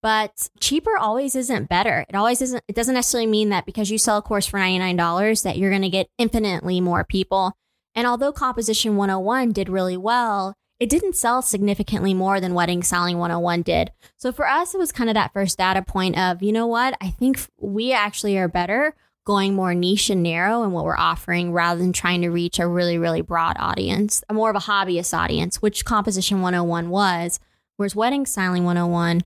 But 0.00 0.48
cheaper 0.60 0.96
always 0.96 1.34
isn't 1.34 1.68
better. 1.68 2.04
It 2.08 2.14
always 2.14 2.40
isn't, 2.40 2.62
it 2.68 2.76
doesn't 2.76 2.94
necessarily 2.94 3.26
mean 3.26 3.48
that 3.48 3.66
because 3.66 3.90
you 3.90 3.98
sell 3.98 4.18
a 4.18 4.22
course 4.22 4.46
for 4.46 4.58
$99 4.58 5.42
that 5.42 5.58
you're 5.58 5.70
going 5.70 5.82
to 5.82 5.88
get 5.88 6.08
infinitely 6.18 6.80
more 6.80 7.04
people. 7.04 7.56
And 7.94 8.06
although 8.06 8.32
Composition 8.32 8.96
101 8.96 9.52
did 9.52 9.68
really 9.68 9.96
well, 9.96 10.54
it 10.78 10.88
didn't 10.88 11.16
sell 11.16 11.42
significantly 11.42 12.14
more 12.14 12.40
than 12.40 12.54
Wedding 12.54 12.84
Styling 12.84 13.18
101 13.18 13.62
did. 13.62 13.90
So 14.16 14.30
for 14.30 14.46
us, 14.46 14.74
it 14.74 14.78
was 14.78 14.92
kind 14.92 15.10
of 15.10 15.14
that 15.14 15.32
first 15.32 15.58
data 15.58 15.82
point 15.82 16.16
of, 16.16 16.42
you 16.42 16.52
know 16.52 16.68
what? 16.68 16.96
I 17.00 17.10
think 17.10 17.40
we 17.58 17.92
actually 17.92 18.38
are 18.38 18.46
better 18.46 18.94
going 19.28 19.52
more 19.54 19.74
niche 19.74 20.08
and 20.08 20.22
narrow 20.22 20.62
in 20.62 20.72
what 20.72 20.86
we're 20.86 20.96
offering 20.96 21.52
rather 21.52 21.78
than 21.78 21.92
trying 21.92 22.22
to 22.22 22.30
reach 22.30 22.58
a 22.58 22.66
really, 22.66 22.96
really 22.96 23.20
broad 23.20 23.54
audience, 23.60 24.24
a 24.30 24.32
more 24.32 24.48
of 24.48 24.56
a 24.56 24.60
hobbyist 24.60 25.12
audience, 25.12 25.60
which 25.60 25.84
Composition 25.84 26.40
101 26.40 26.88
was, 26.88 27.38
whereas 27.76 27.94
Wedding 27.94 28.24
Styling 28.24 28.64
101 28.64 29.20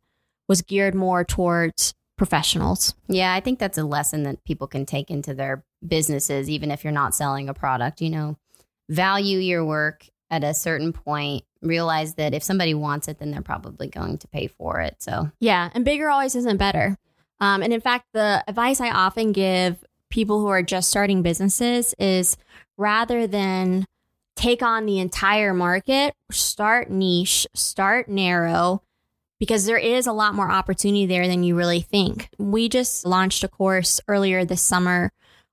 was 0.49 0.61
geared 0.61 0.97
more 0.97 1.23
towards 1.23 1.94
professionals. 2.18 2.97
Yeah, 3.06 3.32
I 3.32 3.38
think 3.38 3.61
that's 3.61 3.78
a 3.78 3.85
lesson 3.85 4.25
that 4.25 4.42
people 4.42 4.66
can 4.66 4.87
take 4.87 5.09
into 5.09 5.35
their 5.35 5.62
businesses, 5.87 6.50
even 6.50 6.73
if 6.73 6.82
you're 6.82 6.92
not 6.92 7.14
selling 7.14 7.49
a 7.49 7.54
product. 7.54 8.00
You 8.00 8.11
know, 8.11 8.38
value 8.88 9.38
your 9.38 9.64
work 9.64 10.09
at 10.32 10.42
a 10.42 10.52
certain 10.52 10.92
point 10.92 11.44
realize 11.61 12.14
that 12.14 12.35
if 12.35 12.42
somebody 12.42 12.75
wants 12.75 13.06
it 13.06 13.21
then 13.21 13.30
they're 13.30 13.40
probably 13.40 13.87
going 13.87 14.18
to 14.18 14.26
pay 14.26 14.49
for 14.49 14.80
it 14.80 14.97
so 14.99 15.30
yeah 15.38 15.71
and 15.75 15.85
bigger 15.85 16.09
always 16.09 16.35
isn't 16.35 16.56
better 16.56 16.99
um, 17.38 17.62
and 17.62 17.73
in 17.73 17.80
fact 17.80 18.06
the 18.14 18.42
advice 18.49 18.80
i 18.80 18.90
often 18.90 19.30
give 19.30 19.85
people 20.12 20.40
who 20.40 20.49
are 20.49 20.62
just 20.62 20.88
starting 20.88 21.23
businesses 21.23 21.95
is 21.99 22.37
rather 22.76 23.26
than 23.26 23.85
take 24.37 24.62
on 24.62 24.87
the 24.87 24.99
entire 25.00 25.52
market 25.52 26.14
start 26.31 26.90
niche 26.90 27.47
start 27.54 28.09
narrow 28.09 28.83
because 29.40 29.66
there 29.66 29.78
is 29.78 30.07
a 30.07 30.12
lot 30.12 30.35
more 30.35 30.50
opportunity 30.50 31.07
there 31.07 31.26
than 31.26 31.42
you 31.42 31.57
really 31.57 31.81
think 31.81 32.28
we 32.38 32.69
just 32.69 33.04
launched 33.04 33.42
a 33.42 33.49
course 33.49 34.00
earlier 34.09 34.45
this 34.45 34.62
summer 34.62 35.11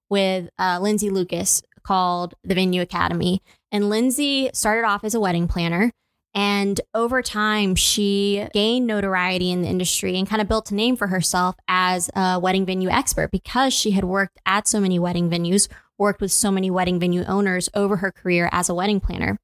with 0.10 0.50
uh, 0.60 0.80
lindsay 0.80 1.10
lucas 1.10 1.62
called 1.84 2.36
the 2.44 2.56
venue 2.56 2.82
academy 2.82 3.42
and 3.72 3.90
Lindsay 3.90 4.50
started 4.54 4.86
off 4.88 5.04
as 5.04 5.14
a 5.14 5.20
wedding 5.20 5.48
planner. 5.48 5.92
And 6.36 6.80
over 6.94 7.22
time, 7.22 7.76
she 7.76 8.48
gained 8.54 8.86
notoriety 8.86 9.52
in 9.52 9.64
the 9.64 9.68
industry 9.68 10.18
and 10.18 10.30
kind 10.30 10.42
of 10.42 10.48
built 10.48 10.72
a 10.72 10.76
name 10.76 10.96
for 10.96 11.08
herself 11.08 11.56
as 11.68 12.10
a 12.16 12.40
wedding 12.40 12.66
venue 12.66 12.90
expert 12.90 13.32
because 13.32 13.74
she 13.74 13.92
had 13.92 14.04
worked 14.04 14.38
at 14.46 14.68
so 14.68 14.80
many 14.80 15.00
wedding 15.00 15.30
venues, 15.30 15.68
worked 15.98 16.22
with 16.22 16.32
so 16.32 16.52
many 16.52 16.70
wedding 16.70 17.00
venue 17.00 17.24
owners 17.24 17.68
over 17.74 17.98
her 17.98 18.12
career 18.12 18.48
as 18.52 18.70
a 18.70 18.76
wedding 18.76 19.00
planner. 19.00 19.40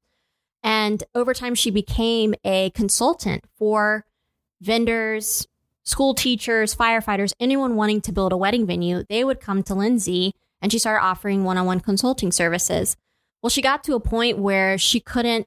And 0.62 1.02
over 1.14 1.34
time, 1.34 1.54
she 1.54 1.70
became 1.70 2.34
a 2.44 2.70
consultant 2.70 3.44
for 3.58 4.04
vendors, 4.60 5.46
school 5.82 6.14
teachers, 6.14 6.74
firefighters, 6.74 7.32
anyone 7.40 7.76
wanting 7.76 8.00
to 8.02 8.12
build 8.12 8.32
a 8.32 8.36
wedding 8.36 8.66
venue. 8.66 9.04
They 9.08 9.24
would 9.24 9.40
come 9.40 9.62
to 9.64 9.74
Lindsay 9.74 10.34
and 10.62 10.72
she 10.72 10.78
started 10.78 11.04
offering 11.04 11.44
one 11.44 11.58
on 11.58 11.66
one 11.66 11.80
consulting 11.80 12.32
services. 12.32 12.96
Well, 13.42 13.50
she 13.50 13.62
got 13.62 13.84
to 13.84 13.94
a 13.94 14.00
point 14.00 14.38
where 14.38 14.78
she 14.78 15.00
couldn't 15.00 15.46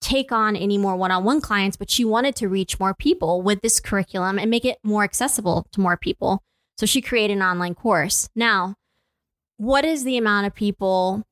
take 0.00 0.32
on 0.32 0.56
any 0.56 0.78
more 0.78 0.96
one 0.96 1.10
on 1.10 1.24
one 1.24 1.40
clients, 1.40 1.76
but 1.76 1.90
she 1.90 2.04
wanted 2.04 2.36
to 2.36 2.48
reach 2.48 2.78
more 2.78 2.94
people 2.94 3.42
with 3.42 3.60
this 3.62 3.80
curriculum 3.80 4.38
and 4.38 4.50
make 4.50 4.64
it 4.64 4.78
more 4.82 5.04
accessible 5.04 5.66
to 5.72 5.80
more 5.80 5.96
people. 5.96 6.42
So 6.76 6.86
she 6.86 7.00
created 7.00 7.36
an 7.36 7.42
online 7.42 7.74
course. 7.74 8.28
Now, 8.36 8.76
what 9.56 9.84
is 9.84 10.04
the 10.04 10.16
amount 10.16 10.46
of 10.46 10.54
people 10.54 11.24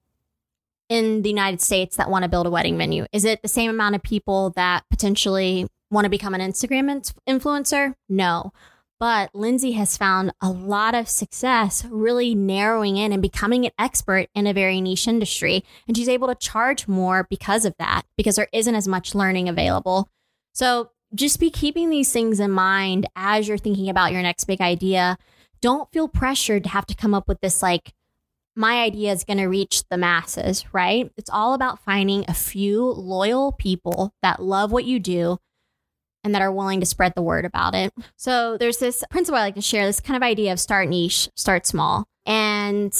in 0.89 1.23
the 1.23 1.29
United 1.29 1.61
States 1.61 1.97
that 1.97 2.11
want 2.11 2.25
to 2.25 2.29
build 2.29 2.47
a 2.47 2.51
wedding 2.51 2.77
venue? 2.77 3.07
Is 3.13 3.25
it 3.25 3.43
the 3.43 3.49
same 3.49 3.71
amount 3.71 3.95
of 3.95 4.03
people 4.03 4.51
that 4.57 4.85
potentially 4.91 5.69
want 5.91 6.05
to 6.05 6.11
become 6.11 6.35
an 6.35 6.41
Instagram 6.41 7.13
influencer? 7.29 7.95
No. 8.09 8.53
But 8.99 9.35
Lindsay 9.35 9.73
has 9.73 9.97
found 9.97 10.33
a 10.41 10.51
lot 10.51 10.95
of 10.95 11.09
success 11.09 11.85
really 11.85 12.35
narrowing 12.35 12.97
in 12.97 13.13
and 13.13 13.21
becoming 13.21 13.67
an 13.67 13.73
expert 13.79 14.29
in 14.35 14.47
a 14.47 14.55
very 14.55 14.81
niche 14.81 15.07
industry. 15.07 15.65
And 15.87 15.97
she's 15.97 16.09
able 16.09 16.29
to 16.29 16.35
charge 16.35 16.89
more 16.89 17.27
because 17.29 17.67
of 17.67 17.75
that, 17.79 18.03
because 18.17 18.37
there 18.37 18.49
isn't 18.53 18.75
as 18.75 18.89
much 18.89 19.15
learning 19.15 19.49
available. 19.49 20.09
So 20.55 20.91
just 21.15 21.39
be 21.39 21.51
keeping 21.51 21.91
these 21.91 22.11
things 22.11 22.41
in 22.41 22.51
mind 22.51 23.07
as 23.15 23.47
you're 23.47 23.59
thinking 23.59 23.91
about 23.91 24.13
your 24.13 24.23
next 24.23 24.45
big 24.45 24.63
idea. 24.63 25.19
Don't 25.61 25.93
feel 25.93 26.09
pressured 26.09 26.65
to 26.65 26.71
have 26.71 26.87
to 26.87 26.95
come 26.95 27.15
up 27.15 27.29
with 27.29 27.41
this 27.41 27.63
like, 27.63 27.93
my 28.59 28.81
idea 28.81 29.13
is 29.13 29.25
going 29.25 29.37
to 29.37 29.47
reach 29.47 29.85
the 29.91 29.99
masses, 29.99 30.65
right? 30.73 31.11
It's 31.19 31.29
all 31.29 31.53
about 31.53 31.85
finding 31.85 32.25
a 32.27 32.33
few 32.33 32.83
loyal 32.83 33.53
people 33.53 34.15
that 34.23 34.43
love 34.43 34.73
what 34.73 34.87
you 34.87 34.99
do 34.99 35.39
and 36.27 36.35
that 36.35 36.43
are 36.43 36.51
willing 36.51 36.81
to 36.81 36.87
spread 36.87 37.15
the 37.15 37.23
word 37.23 37.45
about 37.45 37.75
it. 37.75 37.95
So 38.17 38.59
there's 38.59 38.79
this 38.79 39.05
principle 39.11 39.39
I 39.39 39.43
like 39.43 39.55
to 39.55 39.63
share 39.63 39.87
this 39.87 40.01
kind 40.01 40.17
of 40.17 40.25
idea 40.25 40.53
of 40.53 40.59
start 40.59 40.89
niche, 40.89 41.31
start 41.37 41.67
small. 41.67 42.05
And 42.27 42.93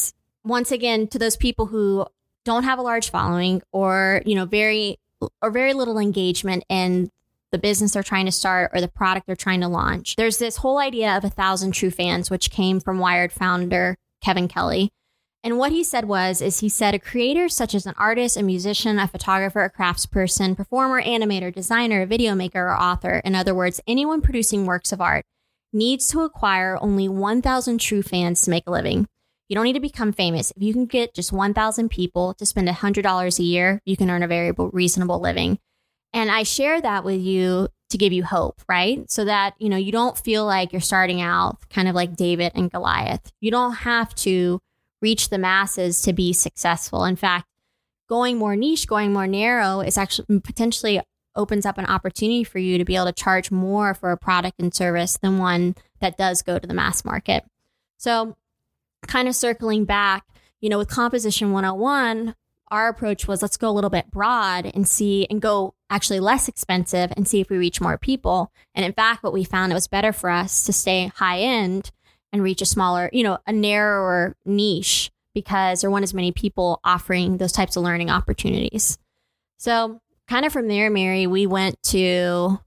once 0.45 0.71
again, 0.71 1.09
to 1.09 1.19
those 1.19 1.37
people 1.37 1.67
who 1.67 2.07
don't 2.45 2.63
have 2.63 2.79
a 2.79 2.83
large 2.83 3.11
following 3.11 3.63
or, 3.73 4.23
you 4.25 4.37
know, 4.37 4.45
very 4.45 5.01
or 5.43 5.51
very 5.51 5.75
little 5.75 5.99
engagement 5.99 6.63
in 6.69 7.11
the 7.51 7.59
business 7.59 7.95
they're 7.95 8.05
trying 8.05 8.27
to 8.27 8.33
start 8.33 8.71
or 8.73 8.81
the 8.81 8.87
product 8.87 9.27
they're 9.27 9.35
trying 9.35 9.63
to 9.63 9.69
launch. 9.69 10.15
There's 10.15 10.39
this 10.39 10.59
whole 10.59 10.79
idea 10.79 11.17
of 11.17 11.25
a 11.25 11.31
thousand 11.31 11.73
true 11.73 11.91
fans, 11.91 12.31
which 12.31 12.53
came 12.53 12.79
from 12.79 13.01
Wired 13.01 13.33
founder 13.33 13.97
Kevin 14.23 14.47
Kelly. 14.47 14.93
And 15.47 15.59
what 15.59 15.71
he 15.71 15.85
said 15.85 16.07
was, 16.07 16.43
is 16.43 16.59
he 16.59 16.69
said 16.69 16.93
a 16.93 16.99
creator 16.99 17.49
such 17.49 17.73
as 17.73 17.87
an 17.87 17.95
artist, 17.97 18.37
a 18.37 18.43
musician, 18.43 18.99
a 18.99 19.07
photographer, 19.07 19.63
a 19.63 19.71
craftsperson, 19.71 20.57
performer, 20.57 21.01
animator, 21.01 21.55
designer, 21.55 22.05
video 22.05 22.35
maker, 22.35 22.67
or 22.67 22.77
author, 22.77 23.21
in 23.25 23.37
other 23.37 23.55
words, 23.55 23.81
anyone 23.87 24.21
producing 24.21 24.67
works 24.67 24.91
of 24.91 25.01
art, 25.01 25.25
needs 25.73 26.09
to 26.09 26.23
acquire 26.23 26.77
only 26.81 27.09
1,000 27.09 27.79
true 27.79 28.03
fans 28.03 28.43
to 28.43 28.51
make 28.51 28.65
a 28.67 28.73
living. 28.73 29.07
You 29.49 29.55
don't 29.55 29.67
need 29.67 29.75
to 29.75 29.81
become 29.81 30.11
famous. 30.11 30.53
If 30.57 30.65
you 30.65 30.73
can 30.73 30.87
get 30.87 31.15
just 31.15 31.31
1,000 31.31 31.91
people 31.91 32.35
to 32.35 32.45
spend 32.45 32.67
$100 32.67 33.39
a 33.39 33.43
year, 33.45 33.81
you 33.85 33.97
can 33.97 34.11
earn 34.11 34.25
a 34.25 34.27
very 34.27 34.51
reasonable 34.51 35.21
living. 35.21 35.61
And 36.13 36.29
I 36.29 36.43
share 36.43 36.81
that 36.81 37.05
with 37.05 37.21
you 37.21 37.69
to 37.91 37.97
give 37.97 38.13
you 38.13 38.25
hope, 38.25 38.63
right? 38.69 39.09
So 39.09 39.25
that, 39.25 39.55
you 39.61 39.69
know, 39.69 39.77
you 39.77 39.93
don't 39.93 40.19
feel 40.19 40.45
like 40.45 40.73
you're 40.73 40.81
starting 40.81 41.21
out 41.21 41.59
kind 41.71 41.87
of 41.87 41.95
like 41.95 42.17
David 42.17 42.51
and 42.57 42.69
Goliath. 42.69 43.31
You 43.41 43.53
don't 43.53 43.75
have 43.75 44.13
to 44.17 44.61
reach 45.03 45.29
the 45.29 45.39
masses 45.39 46.03
to 46.03 46.13
be 46.13 46.33
successful. 46.33 47.05
In 47.05 47.17
fact, 47.17 47.47
going 48.09 48.39
more 48.39 48.57
niche, 48.57 48.87
going 48.87 49.13
more 49.13 49.27
narrow 49.27 49.81
is 49.81 49.99
actually 49.99 50.41
potentially 50.41 51.01
opens 51.35 51.67
up 51.67 51.79
an 51.79 51.87
opportunity 51.87 52.45
for 52.45 52.59
you 52.59 52.79
to 52.79 52.85
be 52.85 52.97
able 52.97 53.07
to 53.07 53.13
charge 53.13 53.51
more 53.51 53.95
for 53.95 54.11
a 54.11 54.17
product 54.17 54.59
and 54.59 54.75
service 54.75 55.19
than 55.19 55.39
one 55.39 55.75
that 56.01 56.17
does 56.17 56.43
go 56.43 56.59
to 56.59 56.67
the 56.67 56.75
mass 56.75 57.05
market. 57.05 57.45
So, 57.99 58.37
kind 59.07 59.29
of 59.29 59.35
circling 59.35 59.85
back, 59.85 60.25
you 60.61 60.69
know, 60.69 60.79
with 60.79 60.89
Composition 60.89 61.53
101, 61.53 62.35
our 62.71 62.89
approach 62.89 63.29
was 63.29 63.43
let's 63.43 63.57
go 63.57 63.71
a 63.71 63.73
little 63.73 63.91
bit 63.91 64.11
broad 64.11 64.71
and 64.75 64.89
see 64.89 65.27
and 65.31 65.41
go 65.41 65.75
actually 65.89 66.21
less 66.21 66.49
expensive 66.49 67.13
and 67.17 67.29
see 67.29 67.41
if 67.41 67.49
we 67.49 67.57
reach 67.57 67.81
more 67.81 67.99
people. 67.99 68.51
And 68.75 68.85
in 68.85 68.93
fact, 68.93 69.23
what 69.23 69.33
we 69.33 69.45
found 69.45 69.71
it 69.71 69.77
was 69.77 69.87
better 69.87 70.13
for 70.13 70.31
us 70.31 70.65
to 70.65 70.73
stay 70.73 71.13
high 71.15 71.41
end 71.41 71.93
and 72.33 72.43
reach 72.43 72.63
a 72.63 72.67
smaller, 72.67 73.11
you 73.13 73.23
know, 73.23 73.39
a 73.47 73.53
narrower 73.53 74.37
niche 74.45 75.11
because 75.35 75.81
there 75.81 75.91
weren't 75.91 76.03
as 76.03 76.15
many 76.15 76.33
people 76.33 76.81
offering 76.83 77.37
those 77.37 77.53
types 77.53 77.77
of 77.77 77.83
learning 77.83 78.11
opportunities. 78.11 78.99
So, 79.59 80.01
kind 80.29 80.45
of 80.45 80.53
from 80.53 80.69
there, 80.69 80.91
Mary, 80.91 81.27
we 81.27 81.47
went 81.47 81.83
to 81.85 82.59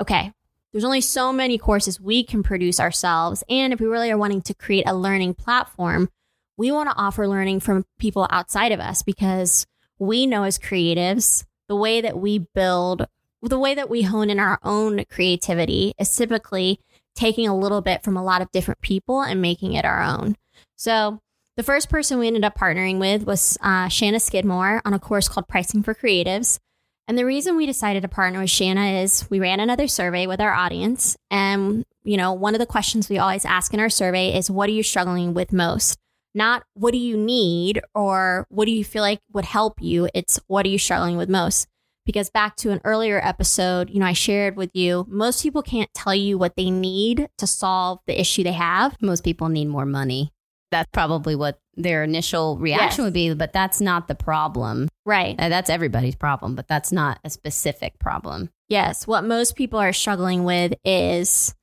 okay, 0.00 0.32
there's 0.72 0.84
only 0.84 1.00
so 1.00 1.32
many 1.32 1.56
courses 1.56 2.00
we 2.00 2.24
can 2.24 2.42
produce 2.42 2.80
ourselves. 2.80 3.44
And 3.48 3.72
if 3.72 3.80
we 3.80 3.86
really 3.86 4.10
are 4.10 4.18
wanting 4.18 4.42
to 4.42 4.54
create 4.54 4.88
a 4.88 4.96
learning 4.96 5.34
platform, 5.34 6.08
we 6.56 6.72
want 6.72 6.90
to 6.90 6.96
offer 6.96 7.28
learning 7.28 7.60
from 7.60 7.84
people 7.98 8.26
outside 8.30 8.72
of 8.72 8.80
us 8.80 9.02
because 9.02 9.66
we 9.98 10.26
know 10.26 10.42
as 10.42 10.58
creatives, 10.58 11.44
the 11.68 11.76
way 11.76 12.00
that 12.00 12.18
we 12.18 12.38
build, 12.38 13.06
the 13.40 13.58
way 13.58 13.74
that 13.74 13.88
we 13.88 14.02
hone 14.02 14.30
in 14.30 14.40
our 14.40 14.58
own 14.62 15.04
creativity 15.10 15.94
is 15.98 16.14
typically 16.14 16.80
taking 17.14 17.48
a 17.48 17.56
little 17.56 17.80
bit 17.80 18.02
from 18.02 18.16
a 18.16 18.24
lot 18.24 18.42
of 18.42 18.50
different 18.52 18.80
people 18.80 19.20
and 19.22 19.40
making 19.40 19.74
it 19.74 19.84
our 19.84 20.02
own. 20.02 20.36
So 20.76 21.20
the 21.56 21.62
first 21.62 21.88
person 21.88 22.18
we 22.18 22.26
ended 22.26 22.44
up 22.44 22.58
partnering 22.58 22.98
with 22.98 23.24
was 23.24 23.56
uh, 23.60 23.88
Shanna 23.88 24.18
Skidmore 24.18 24.82
on 24.84 24.94
a 24.94 24.98
course 24.98 25.28
called 25.28 25.48
Pricing 25.48 25.82
for 25.82 25.94
Creatives. 25.94 26.58
And 27.06 27.18
the 27.18 27.26
reason 27.26 27.56
we 27.56 27.66
decided 27.66 28.02
to 28.02 28.08
partner 28.08 28.40
with 28.40 28.50
Shanna 28.50 29.02
is 29.02 29.28
we 29.30 29.38
ran 29.38 29.60
another 29.60 29.86
survey 29.86 30.26
with 30.26 30.40
our 30.40 30.52
audience. 30.52 31.16
And, 31.30 31.84
you 32.02 32.16
know, 32.16 32.32
one 32.32 32.54
of 32.54 32.60
the 32.60 32.66
questions 32.66 33.08
we 33.08 33.18
always 33.18 33.44
ask 33.44 33.74
in 33.74 33.80
our 33.80 33.90
survey 33.90 34.36
is 34.36 34.50
what 34.50 34.68
are 34.68 34.72
you 34.72 34.82
struggling 34.82 35.34
with 35.34 35.52
most? 35.52 35.98
Not 36.34 36.64
what 36.74 36.92
do 36.92 36.98
you 36.98 37.16
need 37.16 37.80
or 37.94 38.46
what 38.48 38.64
do 38.64 38.72
you 38.72 38.84
feel 38.84 39.02
like 39.02 39.20
would 39.32 39.44
help 39.44 39.80
you? 39.80 40.08
It's 40.14 40.40
what 40.46 40.66
are 40.66 40.70
you 40.70 40.78
struggling 40.78 41.16
with 41.16 41.28
most? 41.28 41.68
Because 42.06 42.28
back 42.30 42.56
to 42.56 42.70
an 42.70 42.80
earlier 42.84 43.20
episode, 43.24 43.88
you 43.90 43.98
know, 43.98 44.06
I 44.06 44.12
shared 44.12 44.56
with 44.56 44.70
you, 44.74 45.06
most 45.08 45.42
people 45.42 45.62
can't 45.62 45.88
tell 45.94 46.14
you 46.14 46.36
what 46.36 46.54
they 46.56 46.70
need 46.70 47.28
to 47.38 47.46
solve 47.46 48.00
the 48.06 48.18
issue 48.20 48.42
they 48.44 48.52
have. 48.52 48.96
Most 49.00 49.24
people 49.24 49.48
need 49.48 49.66
more 49.66 49.86
money. 49.86 50.30
That's 50.70 50.90
probably 50.92 51.34
what 51.36 51.58
their 51.76 52.02
initial 52.02 52.58
reaction 52.58 53.04
Yes. 53.04 53.06
would 53.06 53.12
be, 53.14 53.32
but 53.34 53.52
that's 53.52 53.80
not 53.80 54.08
the 54.08 54.14
problem. 54.14 54.88
Right. 55.06 55.34
Uh, 55.38 55.48
That's 55.48 55.70
everybody's 55.70 56.16
problem, 56.16 56.54
but 56.56 56.66
that's 56.66 56.90
not 56.90 57.20
a 57.24 57.30
specific 57.30 57.98
problem. 57.98 58.50
Yes. 58.68 59.06
What 59.06 59.24
most 59.24 59.54
people 59.56 59.78
are 59.78 59.92
struggling 59.92 60.44
with 60.44 60.74
is 60.84 61.54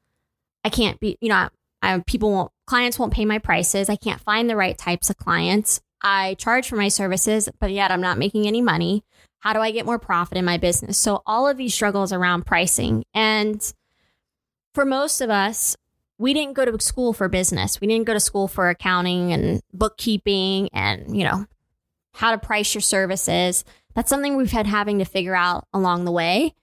I 0.63 0.69
can't 0.69 0.99
be, 0.99 1.17
you 1.21 1.29
know, 1.29 1.35
I, 1.35 1.49
I, 1.81 1.99
people 2.05 2.31
won't, 2.31 2.51
clients 2.67 2.97
won't 2.99 3.13
pay 3.13 3.25
my 3.25 3.39
prices. 3.39 3.89
I 3.89 3.95
can't 3.95 4.21
find 4.21 4.49
the 4.49 4.55
right 4.55 4.77
types 4.77 5.09
of 5.09 5.17
clients. 5.17 5.81
I 6.03 6.35
charge 6.35 6.67
for 6.69 6.75
my 6.77 6.87
services, 6.87 7.49
but 7.59 7.71
yet 7.71 7.91
I'm 7.91 8.01
not 8.01 8.17
making 8.17 8.47
any 8.47 8.61
money. 8.61 9.03
How 9.41 9.53
do 9.53 9.59
I 9.59 9.71
get 9.71 9.85
more 9.85 9.99
profit 9.99 10.37
in 10.37 10.45
my 10.45 10.57
business? 10.57 10.97
So, 10.97 11.21
all 11.25 11.47
of 11.47 11.57
these 11.57 11.73
struggles 11.73 12.13
around 12.13 12.45
pricing. 12.45 13.03
And 13.13 13.61
for 14.73 14.85
most 14.85 15.19
of 15.19 15.29
us, 15.29 15.75
we 16.17 16.33
didn't 16.35 16.53
go 16.53 16.65
to 16.65 16.79
school 16.79 17.13
for 17.13 17.27
business. 17.27 17.81
We 17.81 17.87
didn't 17.87 18.05
go 18.05 18.13
to 18.13 18.19
school 18.19 18.47
for 18.47 18.69
accounting 18.69 19.33
and 19.33 19.61
bookkeeping 19.73 20.69
and, 20.71 21.17
you 21.17 21.23
know, 21.23 21.47
how 22.13 22.31
to 22.31 22.37
price 22.37 22.73
your 22.75 22.81
services. 22.81 23.65
That's 23.95 24.09
something 24.09 24.37
we've 24.37 24.51
had 24.51 24.67
having 24.67 24.99
to 24.99 25.05
figure 25.05 25.35
out 25.35 25.67
along 25.73 26.05
the 26.05 26.11
way. 26.11 26.53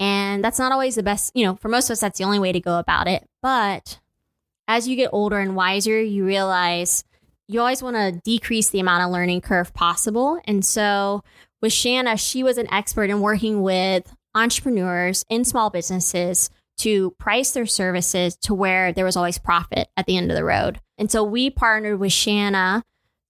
And 0.00 0.42
that's 0.42 0.58
not 0.58 0.72
always 0.72 0.96
the 0.96 1.04
best, 1.04 1.30
you 1.36 1.44
know, 1.44 1.54
for 1.54 1.68
most 1.68 1.88
of 1.88 1.92
us, 1.92 2.00
that's 2.00 2.18
the 2.18 2.24
only 2.24 2.40
way 2.40 2.50
to 2.50 2.60
go 2.60 2.80
about 2.80 3.06
it. 3.06 3.28
But 3.40 4.00
as 4.66 4.88
you 4.88 4.96
get 4.96 5.10
older 5.12 5.38
and 5.38 5.54
wiser, 5.54 6.02
you 6.02 6.26
realize 6.26 7.04
you 7.46 7.60
always 7.60 7.82
want 7.82 7.96
to 7.96 8.20
decrease 8.24 8.70
the 8.70 8.80
amount 8.80 9.04
of 9.04 9.10
learning 9.10 9.42
curve 9.42 9.72
possible. 9.74 10.40
And 10.46 10.64
so 10.64 11.22
with 11.64 11.72
Shanna, 11.72 12.18
she 12.18 12.42
was 12.42 12.58
an 12.58 12.70
expert 12.70 13.08
in 13.08 13.22
working 13.22 13.62
with 13.62 14.14
entrepreneurs 14.34 15.24
in 15.30 15.46
small 15.46 15.70
businesses 15.70 16.50
to 16.76 17.12
price 17.12 17.52
their 17.52 17.64
services 17.64 18.36
to 18.42 18.52
where 18.52 18.92
there 18.92 19.06
was 19.06 19.16
always 19.16 19.38
profit 19.38 19.88
at 19.96 20.04
the 20.04 20.18
end 20.18 20.30
of 20.30 20.36
the 20.36 20.44
road. 20.44 20.78
And 20.98 21.10
so 21.10 21.24
we 21.24 21.48
partnered 21.48 21.98
with 21.98 22.12
Shanna 22.12 22.82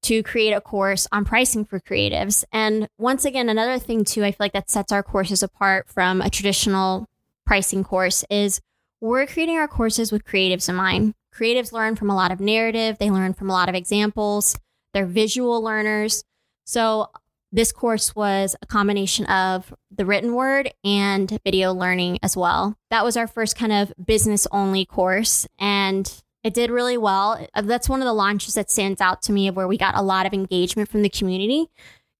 to 0.02 0.24
create 0.24 0.50
a 0.50 0.60
course 0.60 1.06
on 1.12 1.24
pricing 1.24 1.64
for 1.64 1.78
creatives. 1.78 2.42
And 2.50 2.88
once 2.98 3.24
again, 3.24 3.48
another 3.48 3.78
thing 3.78 4.04
too, 4.04 4.24
I 4.24 4.32
feel 4.32 4.38
like 4.40 4.52
that 4.54 4.68
sets 4.68 4.90
our 4.90 5.04
courses 5.04 5.44
apart 5.44 5.88
from 5.88 6.20
a 6.20 6.28
traditional 6.28 7.06
pricing 7.46 7.84
course 7.84 8.24
is 8.30 8.60
we're 9.00 9.26
creating 9.26 9.58
our 9.58 9.68
courses 9.68 10.10
with 10.10 10.24
creatives 10.24 10.68
in 10.68 10.74
mind. 10.74 11.14
Creatives 11.32 11.70
learn 11.70 11.94
from 11.94 12.10
a 12.10 12.16
lot 12.16 12.32
of 12.32 12.40
narrative, 12.40 12.98
they 12.98 13.12
learn 13.12 13.32
from 13.32 13.48
a 13.48 13.52
lot 13.52 13.68
of 13.68 13.76
examples, 13.76 14.58
they're 14.92 15.06
visual 15.06 15.62
learners. 15.62 16.24
So 16.66 17.10
this 17.54 17.70
course 17.70 18.16
was 18.16 18.56
a 18.62 18.66
combination 18.66 19.26
of 19.26 19.72
the 19.94 20.04
written 20.04 20.34
word 20.34 20.72
and 20.82 21.38
video 21.44 21.72
learning 21.72 22.18
as 22.20 22.36
well. 22.36 22.76
That 22.90 23.04
was 23.04 23.16
our 23.16 23.28
first 23.28 23.56
kind 23.56 23.72
of 23.72 23.92
business 24.04 24.48
only 24.50 24.84
course. 24.84 25.46
And 25.60 26.12
it 26.42 26.52
did 26.52 26.68
really 26.68 26.98
well. 26.98 27.46
Uh, 27.54 27.62
That's 27.62 27.88
one 27.88 28.02
of 28.02 28.06
the 28.06 28.12
launches 28.12 28.54
that 28.54 28.72
stands 28.72 29.00
out 29.00 29.22
to 29.22 29.32
me 29.32 29.46
of 29.46 29.54
where 29.54 29.68
we 29.68 29.78
got 29.78 29.96
a 29.96 30.02
lot 30.02 30.26
of 30.26 30.34
engagement 30.34 30.88
from 30.88 31.02
the 31.02 31.08
community 31.08 31.68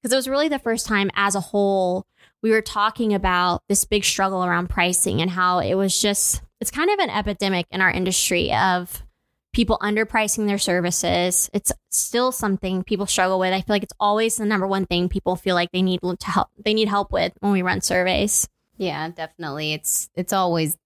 because 0.01 0.13
it 0.13 0.17
was 0.17 0.29
really 0.29 0.49
the 0.49 0.61
first 0.61 0.87
time 0.87 1.11
as 1.17 1.35
a 1.35 1.41
whole 1.41 2.07
we 2.41 2.51
were 2.51 2.63
talking 2.63 3.13
about 3.13 3.63
this 3.69 3.85
big 3.85 4.05
struggle 4.05 4.45
around 4.45 4.69
pricing 4.69 5.21
and 5.21 5.31
how 5.31 5.59
it 5.59 5.75
was 5.75 6.01
just 6.01 6.43
it's 6.61 6.71
kind 6.71 6.91
of 6.91 6.99
an 7.01 7.11
epidemic 7.11 7.67
in 7.73 7.81
our 7.81 7.91
industry 7.91 8.53
of 8.53 9.03
people 9.55 9.79
underpricing 9.81 10.47
their 10.47 10.59
services. 10.59 11.49
It's 11.55 11.73
still 11.91 12.33
something 12.33 12.83
people 12.83 13.07
struggle 13.07 13.39
with. 13.39 13.53
I 13.53 13.61
feel 13.61 13.75
like 13.75 13.83
it's 13.83 13.95
always 13.99 14.37
the 14.37 14.45
number 14.45 14.67
one 14.67 14.85
thing 14.85 15.09
people 15.09 15.37
feel 15.37 15.55
like 15.55 15.71
they 15.73 15.83
need 15.83 16.01
to 16.03 16.31
help 16.31 16.49
they 16.63 16.75
need 16.75 16.89
help 16.89 17.13
with 17.13 17.33
when 17.41 17.53
we 17.53 17.63
run 17.63 17.81
surveys. 17.81 18.49
Yeah, 18.77 19.09
definitely. 19.09 19.73
It's 19.73 20.11
it's 20.17 20.33
always 20.33 20.77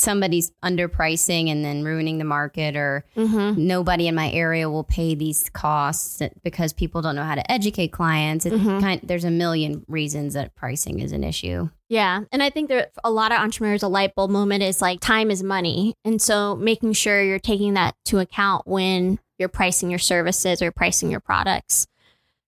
somebody's 0.00 0.50
underpricing 0.64 1.48
and 1.50 1.64
then 1.64 1.84
ruining 1.84 2.18
the 2.18 2.24
market 2.24 2.74
or 2.76 3.04
Mm-hmm. 3.16 3.66
nobody 3.66 4.08
in 4.08 4.14
my 4.14 4.30
area 4.30 4.70
will 4.70 4.84
pay 4.84 5.14
these 5.14 5.50
costs 5.50 6.22
because 6.42 6.72
people 6.72 7.02
don't 7.02 7.14
know 7.16 7.24
how 7.24 7.34
to 7.34 7.52
educate 7.52 7.88
clients. 7.92 8.44
Mhm. 8.46 8.80
kind, 8.80 9.00
there's 9.02 9.24
a 9.24 9.30
million 9.30 9.84
reasons 9.88 10.34
that 10.34 10.54
pricing 10.54 11.00
is 11.00 11.12
an 11.12 11.22
issue. 11.24 11.68
Yeah. 11.88 12.22
And 12.32 12.42
I 12.42 12.50
think 12.50 12.68
that 12.70 12.92
a 13.04 13.10
lot 13.10 13.32
of 13.32 13.38
entrepreneurs, 13.38 13.82
a 13.82 13.88
light 13.88 14.14
bulb 14.14 14.30
moment 14.30 14.62
is 14.62 14.80
like 14.80 15.00
time 15.00 15.30
is 15.30 15.42
money. 15.42 15.94
And 16.04 16.20
so 16.22 16.56
making 16.56 16.94
sure 16.94 17.22
you're 17.22 17.38
taking 17.38 17.74
that 17.74 17.94
to 18.06 18.18
account 18.20 18.66
when 18.66 19.18
you're 19.38 19.48
pricing 19.48 19.90
your 19.90 19.98
services 19.98 20.62
or 20.62 20.70
pricing 20.70 21.10
your 21.10 21.20
products. 21.20 21.86